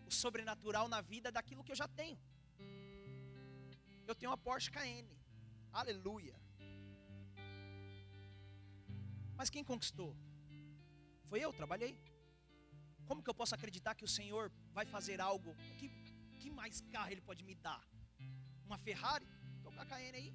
[0.05, 2.19] o sobrenatural na vida daquilo que eu já tenho?
[4.07, 5.17] Eu tenho uma Porsche Cayenne.
[5.71, 6.35] Aleluia.
[9.35, 10.15] Mas quem conquistou?
[11.29, 11.97] Foi eu, trabalhei.
[13.05, 15.55] Como que eu posso acreditar que o Senhor vai fazer algo?
[15.77, 15.89] Que,
[16.39, 17.81] que mais carro ele pode me dar?
[18.65, 19.27] Uma Ferrari?
[19.57, 20.33] Estou com a Cayenne aí.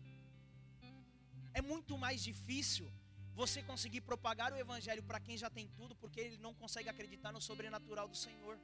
[1.53, 2.90] É muito mais difícil
[3.40, 7.31] você conseguir propagar o evangelho para quem já tem tudo, porque ele não consegue acreditar
[7.37, 8.59] no sobrenatural do Senhor.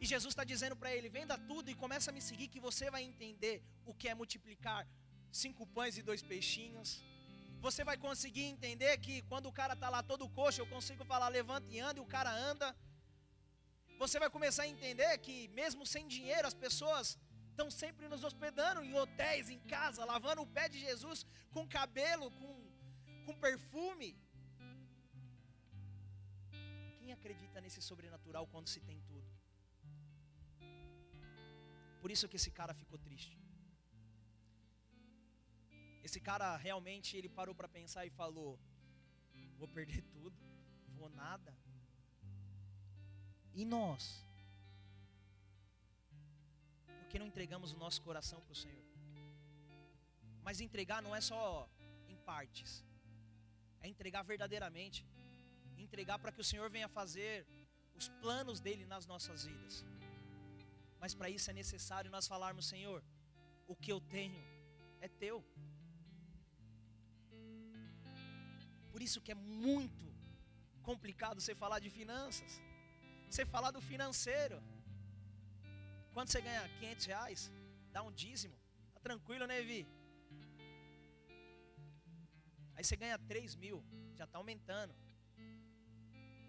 [0.00, 2.90] E Jesus está dizendo para ele: venda tudo e começa a me seguir, que você
[2.94, 4.80] vai entender o que é multiplicar
[5.42, 6.90] cinco pães e dois peixinhos.
[7.66, 11.28] Você vai conseguir entender que quando o cara está lá todo coxo, eu consigo falar
[11.28, 12.74] levanta e anda e o cara anda.
[14.02, 17.18] Você vai começar a entender que mesmo sem dinheiro, as pessoas
[17.50, 22.30] estão sempre nos hospedando em hotéis, em casa, lavando o pé de Jesus com cabelo,
[22.40, 22.57] com
[23.28, 24.10] com perfume.
[26.98, 29.30] Quem acredita nesse sobrenatural quando se tem tudo?
[32.02, 33.36] Por isso que esse cara ficou triste.
[36.06, 38.50] Esse cara realmente ele parou para pensar e falou:
[39.60, 40.38] vou perder tudo,
[40.98, 41.52] vou nada.
[43.60, 44.04] E nós?
[46.98, 48.86] Por que não entregamos o nosso coração para o Senhor?
[50.46, 51.42] Mas entregar não é só
[52.12, 52.87] em partes
[53.82, 55.06] é entregar verdadeiramente,
[55.76, 57.46] entregar para que o Senhor venha fazer
[57.94, 59.84] os planos dele nas nossas vidas.
[61.00, 63.02] Mas para isso é necessário nós falarmos, Senhor,
[63.66, 64.42] o que eu tenho
[65.00, 65.44] é teu.
[68.92, 70.06] Por isso que é muito
[70.82, 72.60] complicado você falar de finanças,
[73.30, 74.58] você falar do financeiro.
[76.14, 77.52] Quando você ganha 500 reais,
[77.92, 78.56] dá um dízimo,
[78.94, 79.86] tá tranquilo, né, Vi?
[82.78, 83.78] Aí você ganha 3 mil,
[84.18, 84.94] já está aumentando.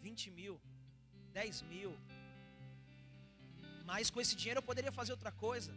[0.07, 0.55] 20 mil,
[1.33, 1.91] 10 mil.
[3.89, 5.71] Mas com esse dinheiro eu poderia fazer outra coisa.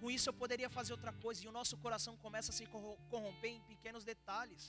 [0.00, 1.44] Com isso eu poderia fazer outra coisa.
[1.44, 2.66] E o nosso coração começa a se
[3.12, 4.64] corromper em pequenos detalhes.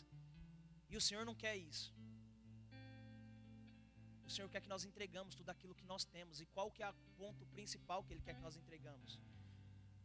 [0.92, 1.88] E o Senhor não quer isso.
[4.28, 6.40] O Senhor quer que nós entregamos tudo aquilo que nós temos.
[6.40, 9.20] E qual que é o ponto principal que Ele quer que nós entregamos?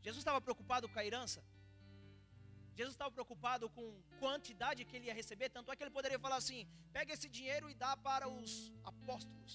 [0.01, 1.45] Jesus estava preocupado com a herança?
[2.79, 3.85] Jesus estava preocupado com
[4.23, 6.61] quantidade que ele ia receber, tanto é que ele poderia falar assim:
[6.97, 8.51] pega esse dinheiro e dá para os
[8.93, 9.55] apóstolos.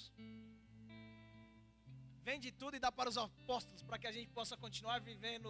[2.29, 5.49] Vende tudo e dá para os apóstolos, para que a gente possa continuar vivendo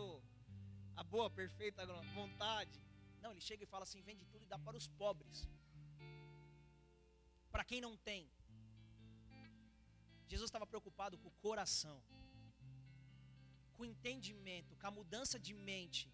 [1.02, 1.86] a boa, perfeita
[2.20, 2.78] vontade.
[3.24, 5.48] Não, ele chega e fala assim: vende tudo e dá para os pobres.
[7.54, 8.30] Para quem não tem.
[10.28, 11.98] Jesus estava preocupado com o coração,
[13.76, 16.10] com o entendimento, com a mudança de mente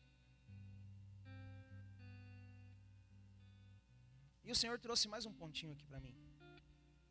[4.48, 6.16] E o Senhor trouxe mais um pontinho aqui para mim.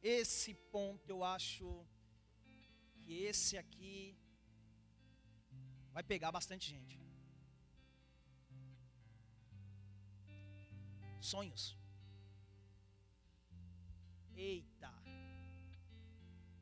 [0.03, 1.66] Esse ponto eu acho
[3.03, 4.16] que esse aqui
[5.92, 6.99] vai pegar bastante gente.
[11.20, 11.77] Sonhos.
[14.35, 14.90] Eita.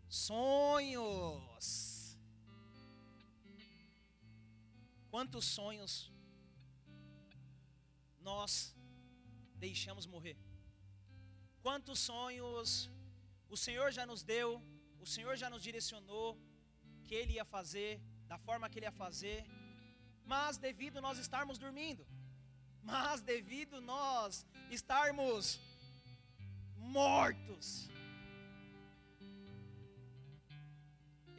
[0.08, 1.76] Sonhos.
[5.12, 5.92] Quantos sonhos
[8.30, 8.74] nós
[9.66, 10.37] deixamos morrer?
[11.64, 12.90] Quantos sonhos
[13.55, 14.48] o Senhor já nos deu,
[15.05, 16.29] o Senhor já nos direcionou
[17.05, 17.92] que Ele ia fazer,
[18.33, 19.38] da forma que Ele ia fazer,
[20.33, 22.05] mas devido nós estarmos dormindo,
[22.90, 24.44] Mas devido nós
[24.79, 25.59] estarmos
[26.96, 27.88] mortos,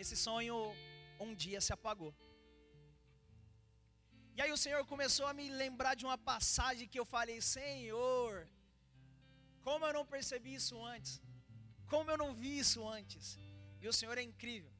[0.03, 0.57] esse sonho
[1.25, 2.13] um dia se apagou.
[4.35, 8.31] E aí o Senhor começou a me lembrar de uma passagem que eu falei: Senhor,
[9.65, 11.13] como eu não percebi isso antes?
[11.93, 13.37] Como eu não vi isso antes?
[13.81, 14.71] E o Senhor é incrível.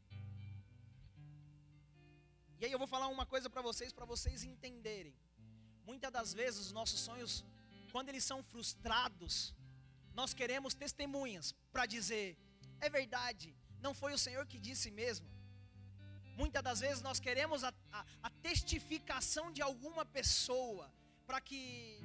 [2.60, 5.16] E aí eu vou falar uma coisa para vocês, para vocês entenderem.
[5.90, 7.34] Muitas das vezes os nossos sonhos,
[7.92, 9.54] quando eles são frustrados,
[10.20, 12.38] nós queremos testemunhas para dizer:
[12.80, 15.28] é verdade, não foi o Senhor que disse mesmo.
[16.42, 20.92] Muitas das vezes nós queremos a, a, a testificação de alguma pessoa
[21.26, 22.00] para que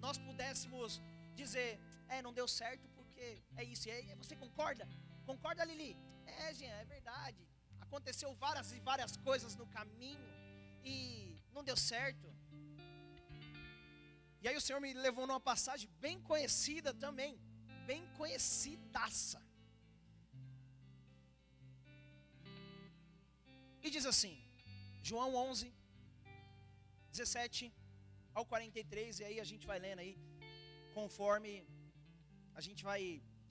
[0.00, 1.00] nós pudéssemos
[1.34, 1.70] dizer:
[2.08, 3.88] é, não deu certo porque é isso.
[3.88, 4.88] E aí, você concorda?
[5.26, 5.96] Concorda, Lili?
[6.26, 7.42] É, Jean, é verdade.
[7.80, 10.28] Aconteceu várias e várias coisas no caminho
[10.84, 10.96] e
[11.52, 12.28] não deu certo.
[14.42, 17.32] E aí o Senhor me levou numa passagem bem conhecida também,
[17.86, 19.40] bem conhecidaça.
[23.82, 24.34] E diz assim,
[25.02, 25.72] João 11,
[27.10, 27.72] 17
[28.34, 30.14] ao 43, e aí a gente vai lendo aí,
[30.94, 31.52] conforme
[32.58, 33.02] a gente vai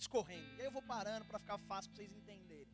[0.03, 0.49] escorrendo.
[0.55, 2.73] E aí eu vou parando para ficar fácil para vocês entenderem.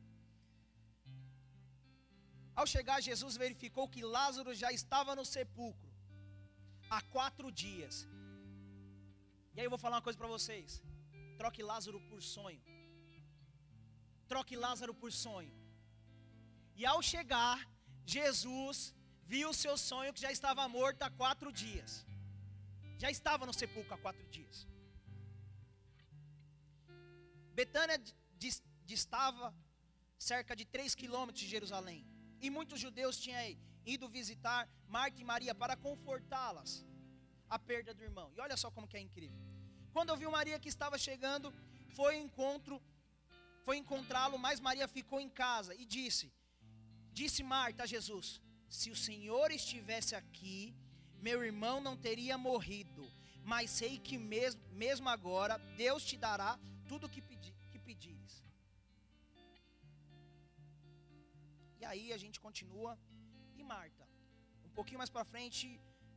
[2.60, 5.92] Ao chegar, Jesus verificou que Lázaro já estava no sepulcro
[6.96, 7.96] há quatro dias.
[9.54, 10.82] E aí eu vou falar uma coisa para vocês.
[11.40, 12.64] Troque Lázaro por sonho.
[14.32, 15.56] Troque Lázaro por sonho.
[16.80, 17.58] E ao chegar,
[18.18, 18.78] Jesus
[19.34, 21.92] viu o seu sonho que já estava morto há quatro dias.
[23.04, 24.60] Já estava no sepulcro há quatro dias.
[27.54, 28.02] Betânia
[28.86, 29.54] distava
[30.18, 32.06] cerca de três quilômetros de Jerusalém.
[32.42, 33.42] E muitos judeus tinham
[33.86, 36.86] ido visitar Marta e Maria para confortá-las
[37.50, 38.32] a perda do irmão.
[38.36, 39.40] E olha só como que é incrível.
[39.92, 41.54] Quando ouviu Maria que estava chegando,
[41.96, 42.82] foi encontro,
[43.64, 46.34] foi encontrá-lo, mas Maria ficou em casa e disse:
[47.12, 50.76] Disse Marta a Jesus: Se o Senhor estivesse aqui,
[51.28, 53.10] meu irmão não teria morrido.
[53.46, 57.33] Mas sei que mesmo, mesmo agora Deus te dará tudo pedi, que
[61.84, 62.92] E aí a gente continua.
[63.60, 64.04] E Marta,
[64.68, 65.66] um pouquinho mais para frente,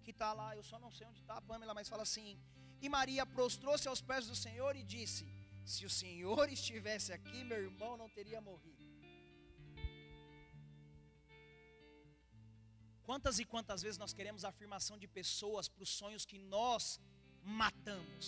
[0.04, 2.28] que está lá, eu só não sei onde está a Pamela, mas fala assim:
[2.84, 5.24] E Maria prostrou-se aos pés do Senhor e disse:
[5.72, 8.84] Se o Senhor estivesse aqui, meu irmão não teria morrido.
[13.08, 17.00] Quantas e quantas vezes nós queremos a afirmação de pessoas para os sonhos que nós
[17.62, 18.24] matamos?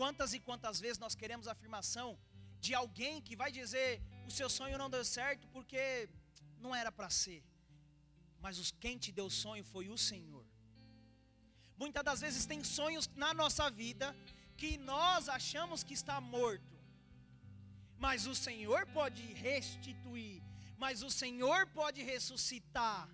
[0.00, 2.08] Quantas e quantas vezes nós queremos a afirmação
[2.64, 3.90] de alguém que vai dizer
[4.26, 6.08] o seu sonho não deu certo porque
[6.58, 7.42] não era para ser,
[8.40, 10.44] mas quem te deu sonho foi o Senhor.
[11.76, 14.14] Muitas das vezes tem sonhos na nossa vida
[14.56, 16.74] que nós achamos que está morto,
[17.98, 20.42] mas o Senhor pode restituir,
[20.78, 23.08] mas o Senhor pode ressuscitar.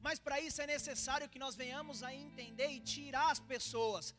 [0.00, 4.14] Mas para isso é necessário que nós venhamos a entender e tirar as pessoas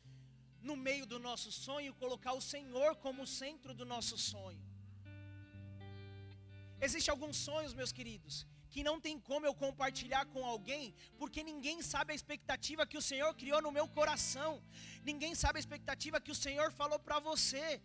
[0.62, 4.62] no meio do nosso sonho, colocar o Senhor como centro do nosso sonho.
[6.82, 11.82] Existem alguns sonhos, meus queridos, que não tem como eu compartilhar com alguém, porque ninguém
[11.82, 14.52] sabe a expectativa que o Senhor criou no meu coração.
[15.04, 17.82] Ninguém sabe a expectativa que o Senhor falou para você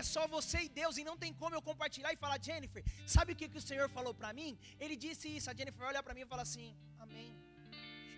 [0.00, 3.32] é só você e Deus, e não tem como eu compartilhar e falar, Jennifer, sabe
[3.32, 4.58] o que, que o Senhor falou para mim?
[4.80, 7.43] Ele disse isso, a Jennifer olha para mim e fala assim, amém.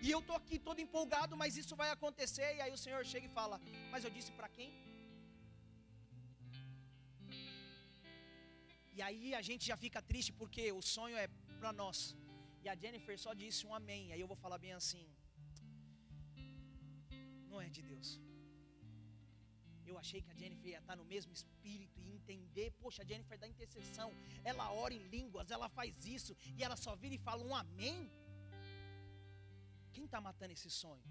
[0.07, 3.25] E eu tô aqui todo empolgado, mas isso vai acontecer, e aí o Senhor chega
[3.29, 3.55] e fala,
[3.91, 4.69] mas eu disse para quem?
[8.97, 11.27] E aí a gente já fica triste porque o sonho é
[11.59, 11.99] para nós.
[12.63, 14.03] E a Jennifer só disse um amém.
[14.13, 15.03] Aí eu vou falar bem assim:
[17.51, 18.09] Não é de Deus.
[19.89, 22.67] Eu achei que a Jennifer ia estar no mesmo espírito e entender.
[22.81, 24.09] Poxa, a Jennifer da intercessão,
[24.51, 27.99] ela ora em línguas, ela faz isso e ela só vira e fala um amém.
[29.97, 31.05] Quem está matando esse sonho?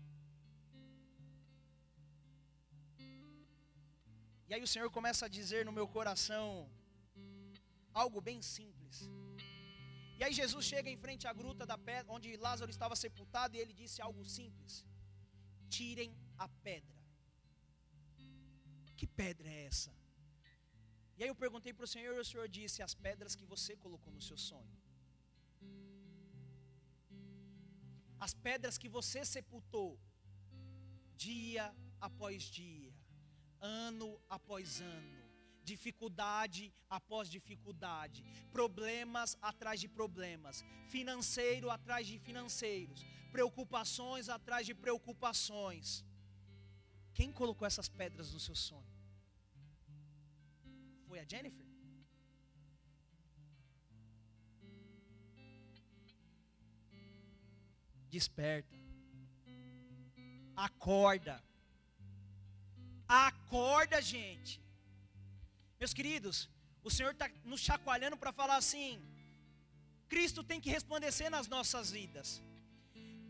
[4.49, 6.47] E aí o Senhor começa a dizer no meu coração
[8.03, 8.97] algo bem simples.
[10.18, 13.61] E aí Jesus chega em frente à gruta da pedra, onde Lázaro estava sepultado, e
[13.62, 14.74] ele disse algo simples:
[15.76, 16.12] Tirem
[16.45, 16.97] a pedra.
[18.99, 19.93] Que pedra é essa?
[21.16, 23.74] E aí eu perguntei para o Senhor e o Senhor disse: As pedras que você
[23.87, 24.76] colocou no seu sonho.
[28.18, 29.98] As pedras que você sepultou,
[31.16, 32.92] dia após dia,
[33.60, 35.16] ano após ano,
[35.62, 46.04] dificuldade após dificuldade, problemas atrás de problemas, financeiro atrás de financeiros, preocupações atrás de preocupações.
[47.12, 48.94] Quem colocou essas pedras no seu sonho?
[51.08, 51.65] Foi a Jennifer?
[58.16, 58.76] Desperta.
[60.66, 61.34] Acorda.
[63.06, 64.54] Acorda, gente.
[65.80, 66.36] Meus queridos,
[66.88, 68.90] o Senhor está nos chacoalhando para falar assim:
[70.12, 72.28] Cristo tem que resplandecer nas nossas vidas.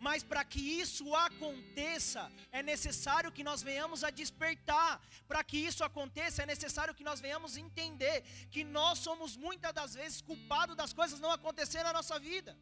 [0.06, 2.22] Mas para que isso aconteça,
[2.58, 4.90] é necessário que nós venhamos a despertar.
[5.30, 8.16] Para que isso aconteça, é necessário que nós venhamos entender
[8.54, 12.54] que nós somos muitas das vezes culpados das coisas não acontecerem na nossa vida.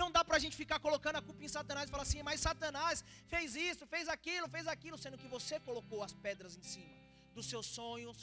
[0.00, 2.44] Não dá para a gente ficar colocando a culpa em Satanás e falar assim, mas
[2.48, 6.94] Satanás fez isso, fez aquilo, fez aquilo, sendo que você colocou as pedras em cima
[7.36, 8.18] dos seus sonhos,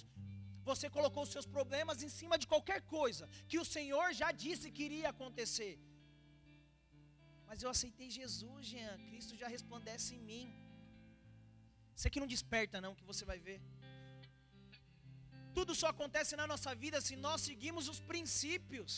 [0.69, 4.71] você colocou os seus problemas em cima de qualquer coisa que o Senhor já disse
[4.75, 5.73] que iria acontecer.
[7.47, 8.95] Mas eu aceitei Jesus, Jean.
[9.09, 10.45] Cristo já resplandece em mim.
[11.95, 13.59] Você que não desperta, não, que você vai ver.
[15.57, 18.93] Tudo só acontece na nossa vida se nós seguimos os princípios.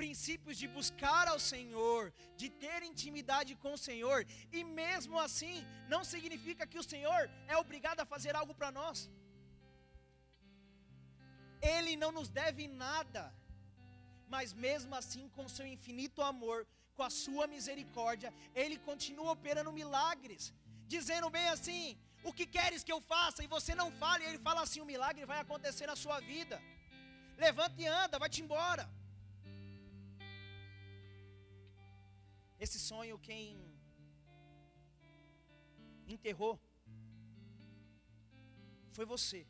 [0.00, 2.02] Princípios de buscar ao Senhor,
[2.40, 4.18] de ter intimidade com o Senhor,
[4.58, 5.56] e mesmo assim,
[5.92, 7.22] não significa que o Senhor
[7.52, 8.98] é obrigado a fazer algo para nós.
[11.74, 13.22] Ele não nos deve nada,
[14.34, 16.58] mas mesmo assim, com seu infinito amor,
[16.96, 18.30] com a sua misericórdia,
[18.62, 20.52] Ele continua operando milagres,
[20.94, 21.82] dizendo bem assim:
[22.28, 23.42] O que queres que eu faça?
[23.42, 26.58] E você não fala, e Ele fala assim: O milagre vai acontecer na sua vida.
[27.44, 28.84] Levanta e anda, vai-te embora.
[32.64, 33.42] Esse sonho, quem
[36.14, 36.54] enterrou,
[38.96, 39.46] foi você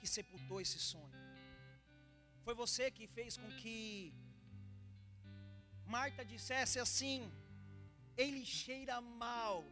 [0.00, 1.18] que sepultou esse sonho.
[2.44, 4.14] Foi você que fez com que
[5.96, 7.30] Marta dissesse assim:
[8.16, 9.64] Ele cheira mal,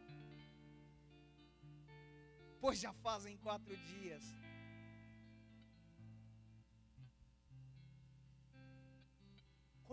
[2.61, 4.23] pois já fazem quatro dias.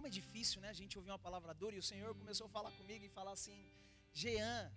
[0.05, 0.68] Como é difícil, né?
[0.68, 3.32] A gente ouvir uma palavra dura e o Senhor começou a falar comigo e falar
[3.36, 3.59] assim:
[4.12, 4.70] Jean,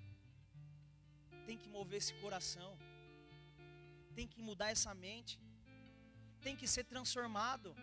[1.48, 2.70] tem que mover esse coração,
[4.18, 5.34] tem que mudar essa mente,
[6.46, 7.76] tem que ser transformado,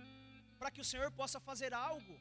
[0.58, 2.14] para que o Senhor possa fazer algo.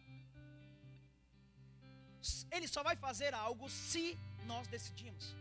[2.51, 4.05] Ele só vai fazer algo se
[4.51, 5.33] nós decidimos.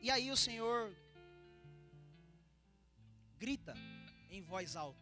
[0.00, 0.96] E aí o Senhor
[3.44, 3.74] grita
[4.30, 5.01] em voz alta.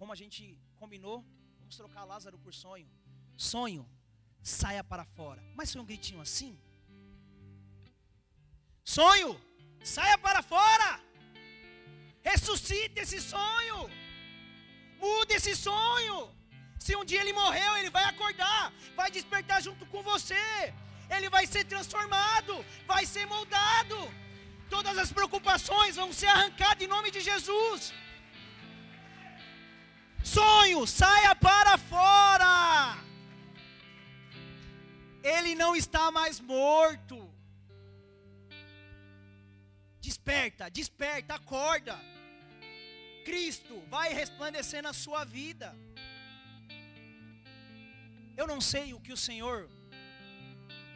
[0.00, 0.42] Como a gente
[0.80, 1.16] combinou,
[1.58, 2.88] vamos trocar Lázaro por sonho.
[3.36, 3.82] Sonho,
[4.42, 5.42] saia para fora.
[5.58, 6.52] Mas foi um gritinho assim?
[8.96, 9.30] Sonho,
[9.94, 10.88] saia para fora.
[12.30, 13.78] Ressuscite esse sonho.
[15.02, 16.18] Mude esse sonho.
[16.86, 20.44] Se um dia ele morreu, ele vai acordar, vai despertar junto com você.
[21.14, 22.54] Ele vai ser transformado,
[22.92, 23.98] vai ser moldado.
[24.76, 27.92] Todas as preocupações vão ser arrancadas em nome de Jesus.
[30.24, 32.98] Sonho, saia para fora.
[35.22, 37.28] Ele não está mais morto.
[40.00, 41.98] Desperta, desperta, acorda.
[43.24, 45.76] Cristo vai resplandecer na sua vida.
[48.36, 49.68] Eu não sei o que o Senhor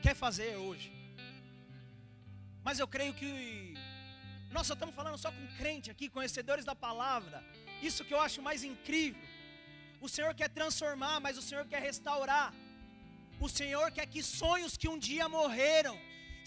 [0.02, 0.92] quer fazer hoje.
[2.62, 3.74] Mas eu creio que
[4.50, 7.44] nós só estamos falando só com crente aqui, conhecedores da palavra.
[7.88, 9.22] Isso que eu acho mais incrível.
[10.06, 12.48] O Senhor quer transformar, mas o Senhor quer restaurar.
[13.46, 15.96] O Senhor quer que sonhos que um dia morreram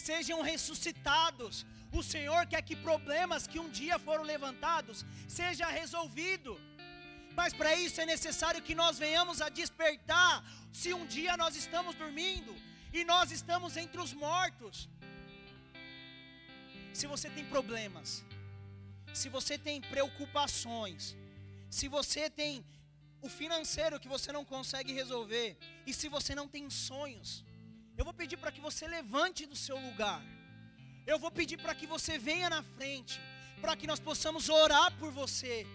[0.09, 1.65] sejam ressuscitados.
[1.99, 5.05] O Senhor quer que problemas que um dia foram levantados
[5.39, 6.53] seja resolvido.
[7.39, 10.33] Mas para isso é necessário que nós venhamos a despertar.
[10.81, 12.53] Se um dia nós estamos dormindo
[12.97, 14.89] e nós estamos entre os mortos.
[16.99, 18.09] Se você tem problemas,
[19.13, 21.15] se você tem preocupações,
[21.69, 22.65] se você tem
[23.21, 27.43] o financeiro que você não consegue resolver, e se você não tem sonhos,
[27.97, 30.21] eu vou pedir para que você levante do seu lugar.
[31.05, 33.19] Eu vou pedir para que você venha na frente,
[33.61, 35.65] para que nós possamos orar por você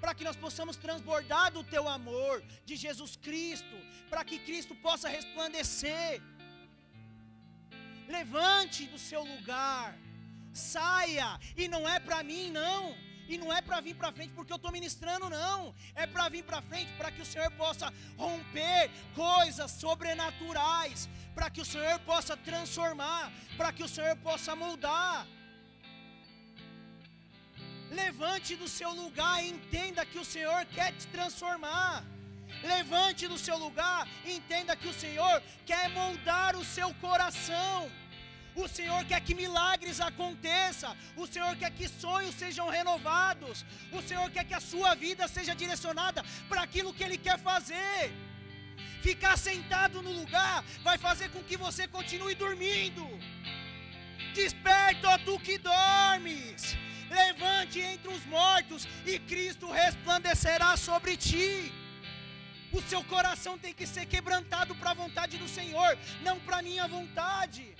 [0.00, 3.76] para que nós possamos transbordar do teu amor, de Jesus Cristo,
[4.08, 6.22] para que Cristo possa resplandecer.
[8.08, 9.98] Levante do seu lugar,
[10.52, 12.96] saia, e não é para mim, não.
[13.28, 15.74] E não é para vir para frente porque eu estou ministrando, não.
[15.94, 21.08] É para vir para frente para que o Senhor possa romper coisas sobrenaturais.
[21.34, 23.30] Para que o Senhor possa transformar.
[23.58, 25.26] Para que o Senhor possa moldar.
[27.90, 32.04] Levante do seu lugar e entenda que o Senhor quer te transformar.
[32.62, 37.90] Levante do seu lugar e entenda que o Senhor quer moldar o seu coração.
[38.54, 40.96] O Senhor quer que milagres aconteçam.
[41.16, 43.64] O Senhor quer que sonhos sejam renovados.
[43.92, 48.12] O Senhor quer que a sua vida seja direcionada para aquilo que Ele quer fazer.
[49.02, 53.06] Ficar sentado no lugar vai fazer com que você continue dormindo.
[54.34, 56.76] Desperta, ó tu que dormes.
[57.10, 61.72] Levante entre os mortos e Cristo resplandecerá sobre ti.
[62.70, 66.62] O seu coração tem que ser quebrantado para a vontade do Senhor, não para a
[66.62, 67.74] minha vontade.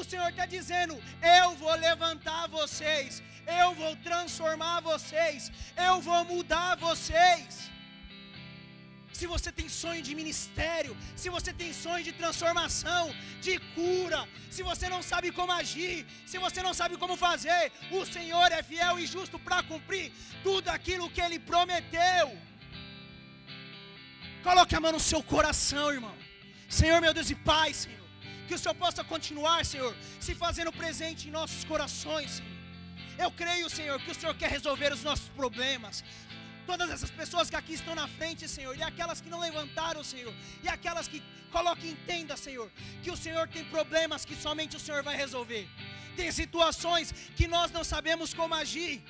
[0.00, 0.94] O Senhor está dizendo:
[1.38, 3.22] Eu vou levantar vocês,
[3.60, 5.50] eu vou transformar vocês,
[5.88, 7.70] eu vou mudar vocês.
[9.18, 13.04] Se você tem sonho de ministério, se você tem sonho de transformação,
[13.46, 14.20] de cura,
[14.56, 15.98] se você não sabe como agir,
[16.30, 17.62] se você não sabe como fazer,
[17.98, 20.06] o Senhor é fiel e justo para cumprir
[20.46, 22.26] tudo aquilo que Ele prometeu.
[24.48, 26.16] Coloque a mão no seu coração, irmão.
[26.80, 28.05] Senhor, meu Deus e Pai, Senhor.
[28.46, 32.56] Que o Senhor possa continuar, Senhor, se fazendo presente em nossos corações, Senhor.
[33.24, 36.04] Eu creio, Senhor, que o Senhor quer resolver os nossos problemas.
[36.66, 40.34] Todas essas pessoas que aqui estão na frente, Senhor, e aquelas que não levantaram, Senhor,
[40.64, 42.70] e aquelas que coloquem entenda, Senhor,
[43.02, 45.64] que o Senhor tem problemas que somente o Senhor vai resolver.
[46.16, 49.02] Tem situações que nós não sabemos como agir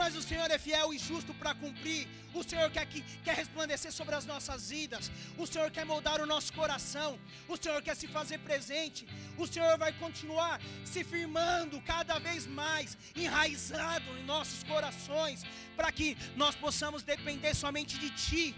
[0.00, 2.06] mas o Senhor é fiel e justo para cumprir.
[2.34, 5.10] O Senhor quer, que, quer resplandecer sobre as nossas vidas.
[5.38, 7.18] O Senhor quer moldar o nosso coração.
[7.48, 9.08] O Senhor quer se fazer presente.
[9.38, 15.44] O Senhor vai continuar se firmando cada vez mais, enraizado em nossos corações,
[15.74, 18.54] para que nós possamos depender somente de Ti.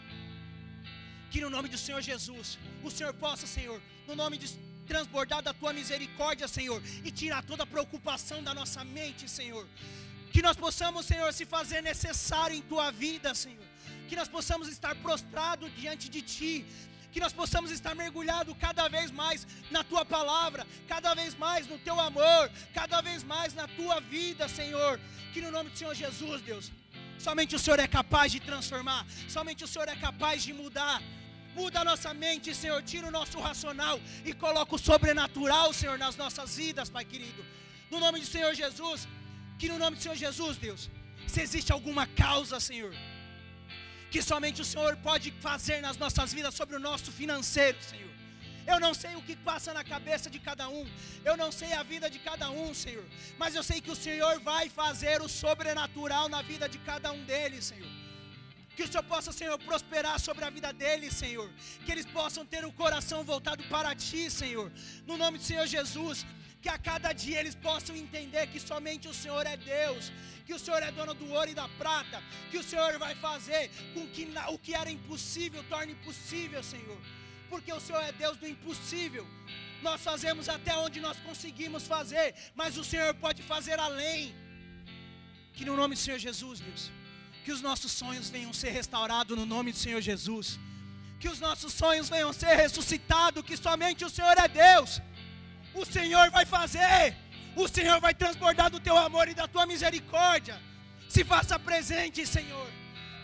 [1.31, 4.49] Que no nome do Senhor Jesus, o Senhor possa, Senhor, no nome de
[4.89, 9.69] transbordar da tua misericórdia, Senhor, e tirar toda a preocupação da nossa mente, Senhor.
[10.39, 13.69] Que nós possamos, Senhor, se fazer necessário em tua vida, Senhor.
[14.09, 16.65] Que nós possamos estar prostrados diante de ti.
[17.11, 21.77] Que nós possamos estar mergulhados cada vez mais na tua palavra, cada vez mais no
[21.87, 25.01] teu amor, cada vez mais na tua vida, Senhor.
[25.33, 26.71] Que no nome do Senhor Jesus, Deus,
[27.19, 31.03] somente o Senhor é capaz de transformar, somente o Senhor é capaz de mudar.
[31.53, 32.81] Muda a nossa mente, Senhor.
[32.85, 37.45] Tira o nosso racional e coloca o sobrenatural, Senhor, nas nossas vidas, Pai querido.
[37.91, 39.09] No nome do Senhor Jesus,
[39.59, 40.83] que no nome do Senhor Jesus, Deus,
[41.27, 42.95] se existe alguma causa, Senhor,
[44.13, 48.13] que somente o Senhor pode fazer nas nossas vidas sobre o nosso financeiro, Senhor.
[48.73, 50.85] Eu não sei o que passa na cabeça de cada um,
[51.25, 53.07] eu não sei a vida de cada um, Senhor,
[53.41, 57.25] mas eu sei que o Senhor vai fazer o sobrenatural na vida de cada um
[57.25, 57.93] deles, Senhor.
[58.77, 61.51] Que o Senhor possa, Senhor, prosperar sobre a vida deles, Senhor.
[61.85, 64.71] Que eles possam ter o coração voltado para Ti, Senhor.
[65.05, 66.25] No nome do Senhor Jesus
[66.69, 70.13] que a cada dia eles possam entender que somente o Senhor é Deus,
[70.47, 72.19] que o Senhor é dono do ouro e da prata,
[72.51, 73.63] que o Senhor vai fazer
[73.95, 77.01] com que o que era impossível torne possível, Senhor,
[77.49, 79.27] porque o Senhor é Deus do impossível.
[79.87, 84.35] Nós fazemos até onde nós conseguimos fazer, mas o Senhor pode fazer além.
[85.55, 86.91] Que no nome do Senhor Jesus, Deus,
[87.45, 90.59] que os nossos sonhos venham ser restaurados no nome do Senhor Jesus.
[91.19, 95.01] Que os nossos sonhos venham ser ressuscitados, que somente o Senhor é Deus
[95.75, 97.15] o Senhor vai fazer,
[97.55, 100.61] o Senhor vai transbordar do teu amor e da tua misericórdia.
[101.09, 102.69] Se faça presente, Senhor.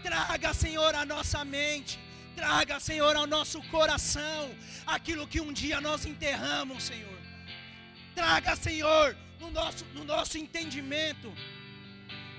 [0.03, 1.99] Traga, Senhor, a nossa mente.
[2.35, 4.51] Traga, Senhor, ao nosso coração
[4.87, 7.19] aquilo que um dia nós enterramos, Senhor.
[8.15, 11.33] Traga, Senhor, no nosso, no nosso entendimento,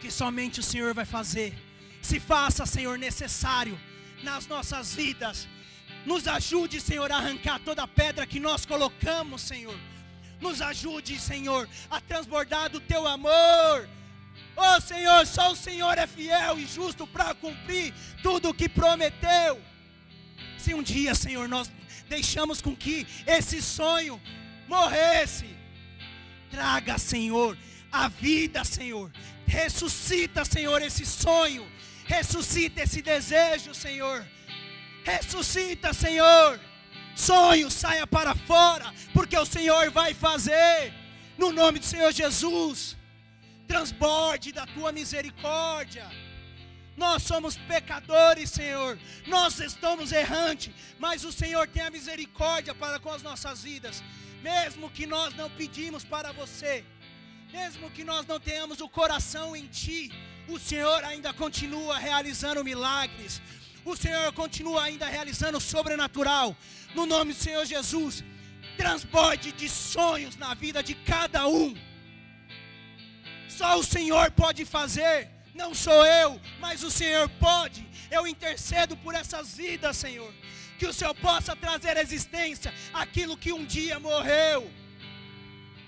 [0.01, 1.53] que somente o Senhor vai fazer.
[2.01, 3.79] Se faça, Senhor, necessário
[4.21, 5.47] nas nossas vidas.
[6.05, 9.77] Nos ajude, Senhor, a arrancar toda pedra que nós colocamos, Senhor
[10.39, 13.89] nos ajude, Senhor, a transbordar do teu amor.
[14.55, 19.61] Oh Senhor, só o Senhor é fiel e justo para cumprir tudo o que prometeu.
[20.57, 21.71] Se um dia, Senhor, nós
[22.07, 24.21] deixamos com que esse sonho
[24.67, 25.45] morresse,
[26.49, 27.57] traga, Senhor,
[27.91, 29.11] a vida, Senhor.
[29.45, 31.69] Ressuscita, Senhor, esse sonho.
[32.05, 34.25] Ressuscita esse desejo, Senhor.
[35.03, 36.59] Ressuscita, Senhor
[37.15, 40.93] sonho saia para fora, porque o Senhor vai fazer,
[41.37, 42.97] no nome do Senhor Jesus,
[43.67, 46.05] transborde da tua misericórdia.
[46.97, 48.97] Nós somos pecadores, Senhor,
[49.27, 54.01] nós estamos errantes, mas o Senhor tem a misericórdia para com as nossas vidas,
[54.41, 56.85] mesmo que nós não pedimos para você,
[57.51, 60.11] mesmo que nós não tenhamos o coração em Ti,
[60.47, 63.41] o Senhor ainda continua realizando milagres,
[63.85, 66.57] o Senhor continua ainda realizando o sobrenatural.
[66.95, 68.23] No nome do Senhor Jesus,
[68.75, 71.75] transborde de sonhos na vida de cada um.
[73.47, 75.29] Só o Senhor pode fazer.
[75.53, 77.87] Não sou eu, mas o Senhor pode.
[78.11, 80.33] Eu intercedo por essas vidas, Senhor.
[80.77, 84.69] Que o Senhor possa trazer à existência aquilo que um dia morreu.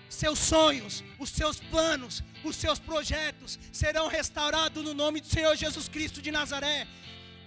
[0.07, 5.89] Seus sonhos, os seus planos, os seus projetos serão restaurados no nome do Senhor Jesus
[5.89, 6.87] Cristo de Nazaré.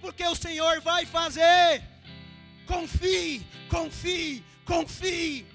[0.01, 1.83] Porque o Senhor vai fazer.
[2.65, 5.45] Confie, confie, confie.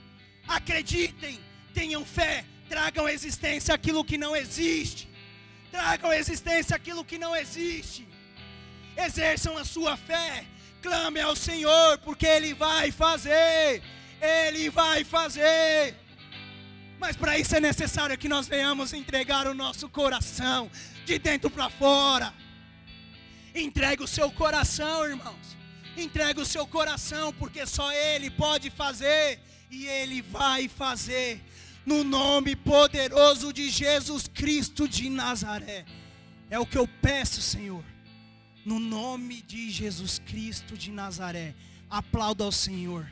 [0.46, 1.40] Acreditem,
[1.74, 5.08] tenham fé, tragam à existência aquilo que não existe.
[5.70, 8.06] Tragam à existência aquilo que não existe.
[8.96, 10.44] Exerçam a sua fé.
[10.80, 13.82] Clame ao Senhor, porque Ele vai fazer.
[14.20, 15.96] Ele vai fazer.
[16.98, 20.70] Mas para isso é necessário que nós venhamos entregar o nosso coração
[21.04, 22.32] de dentro para fora.
[23.56, 25.56] Entregue o seu coração, irmãos.
[25.96, 29.40] Entregue o seu coração, porque só Ele pode fazer
[29.70, 31.42] e Ele vai fazer.
[31.86, 35.86] No nome poderoso de Jesus Cristo de Nazaré.
[36.50, 37.82] É o que eu peço, Senhor.
[38.64, 41.54] No nome de Jesus Cristo de Nazaré.
[41.88, 43.08] Aplauda ao Senhor.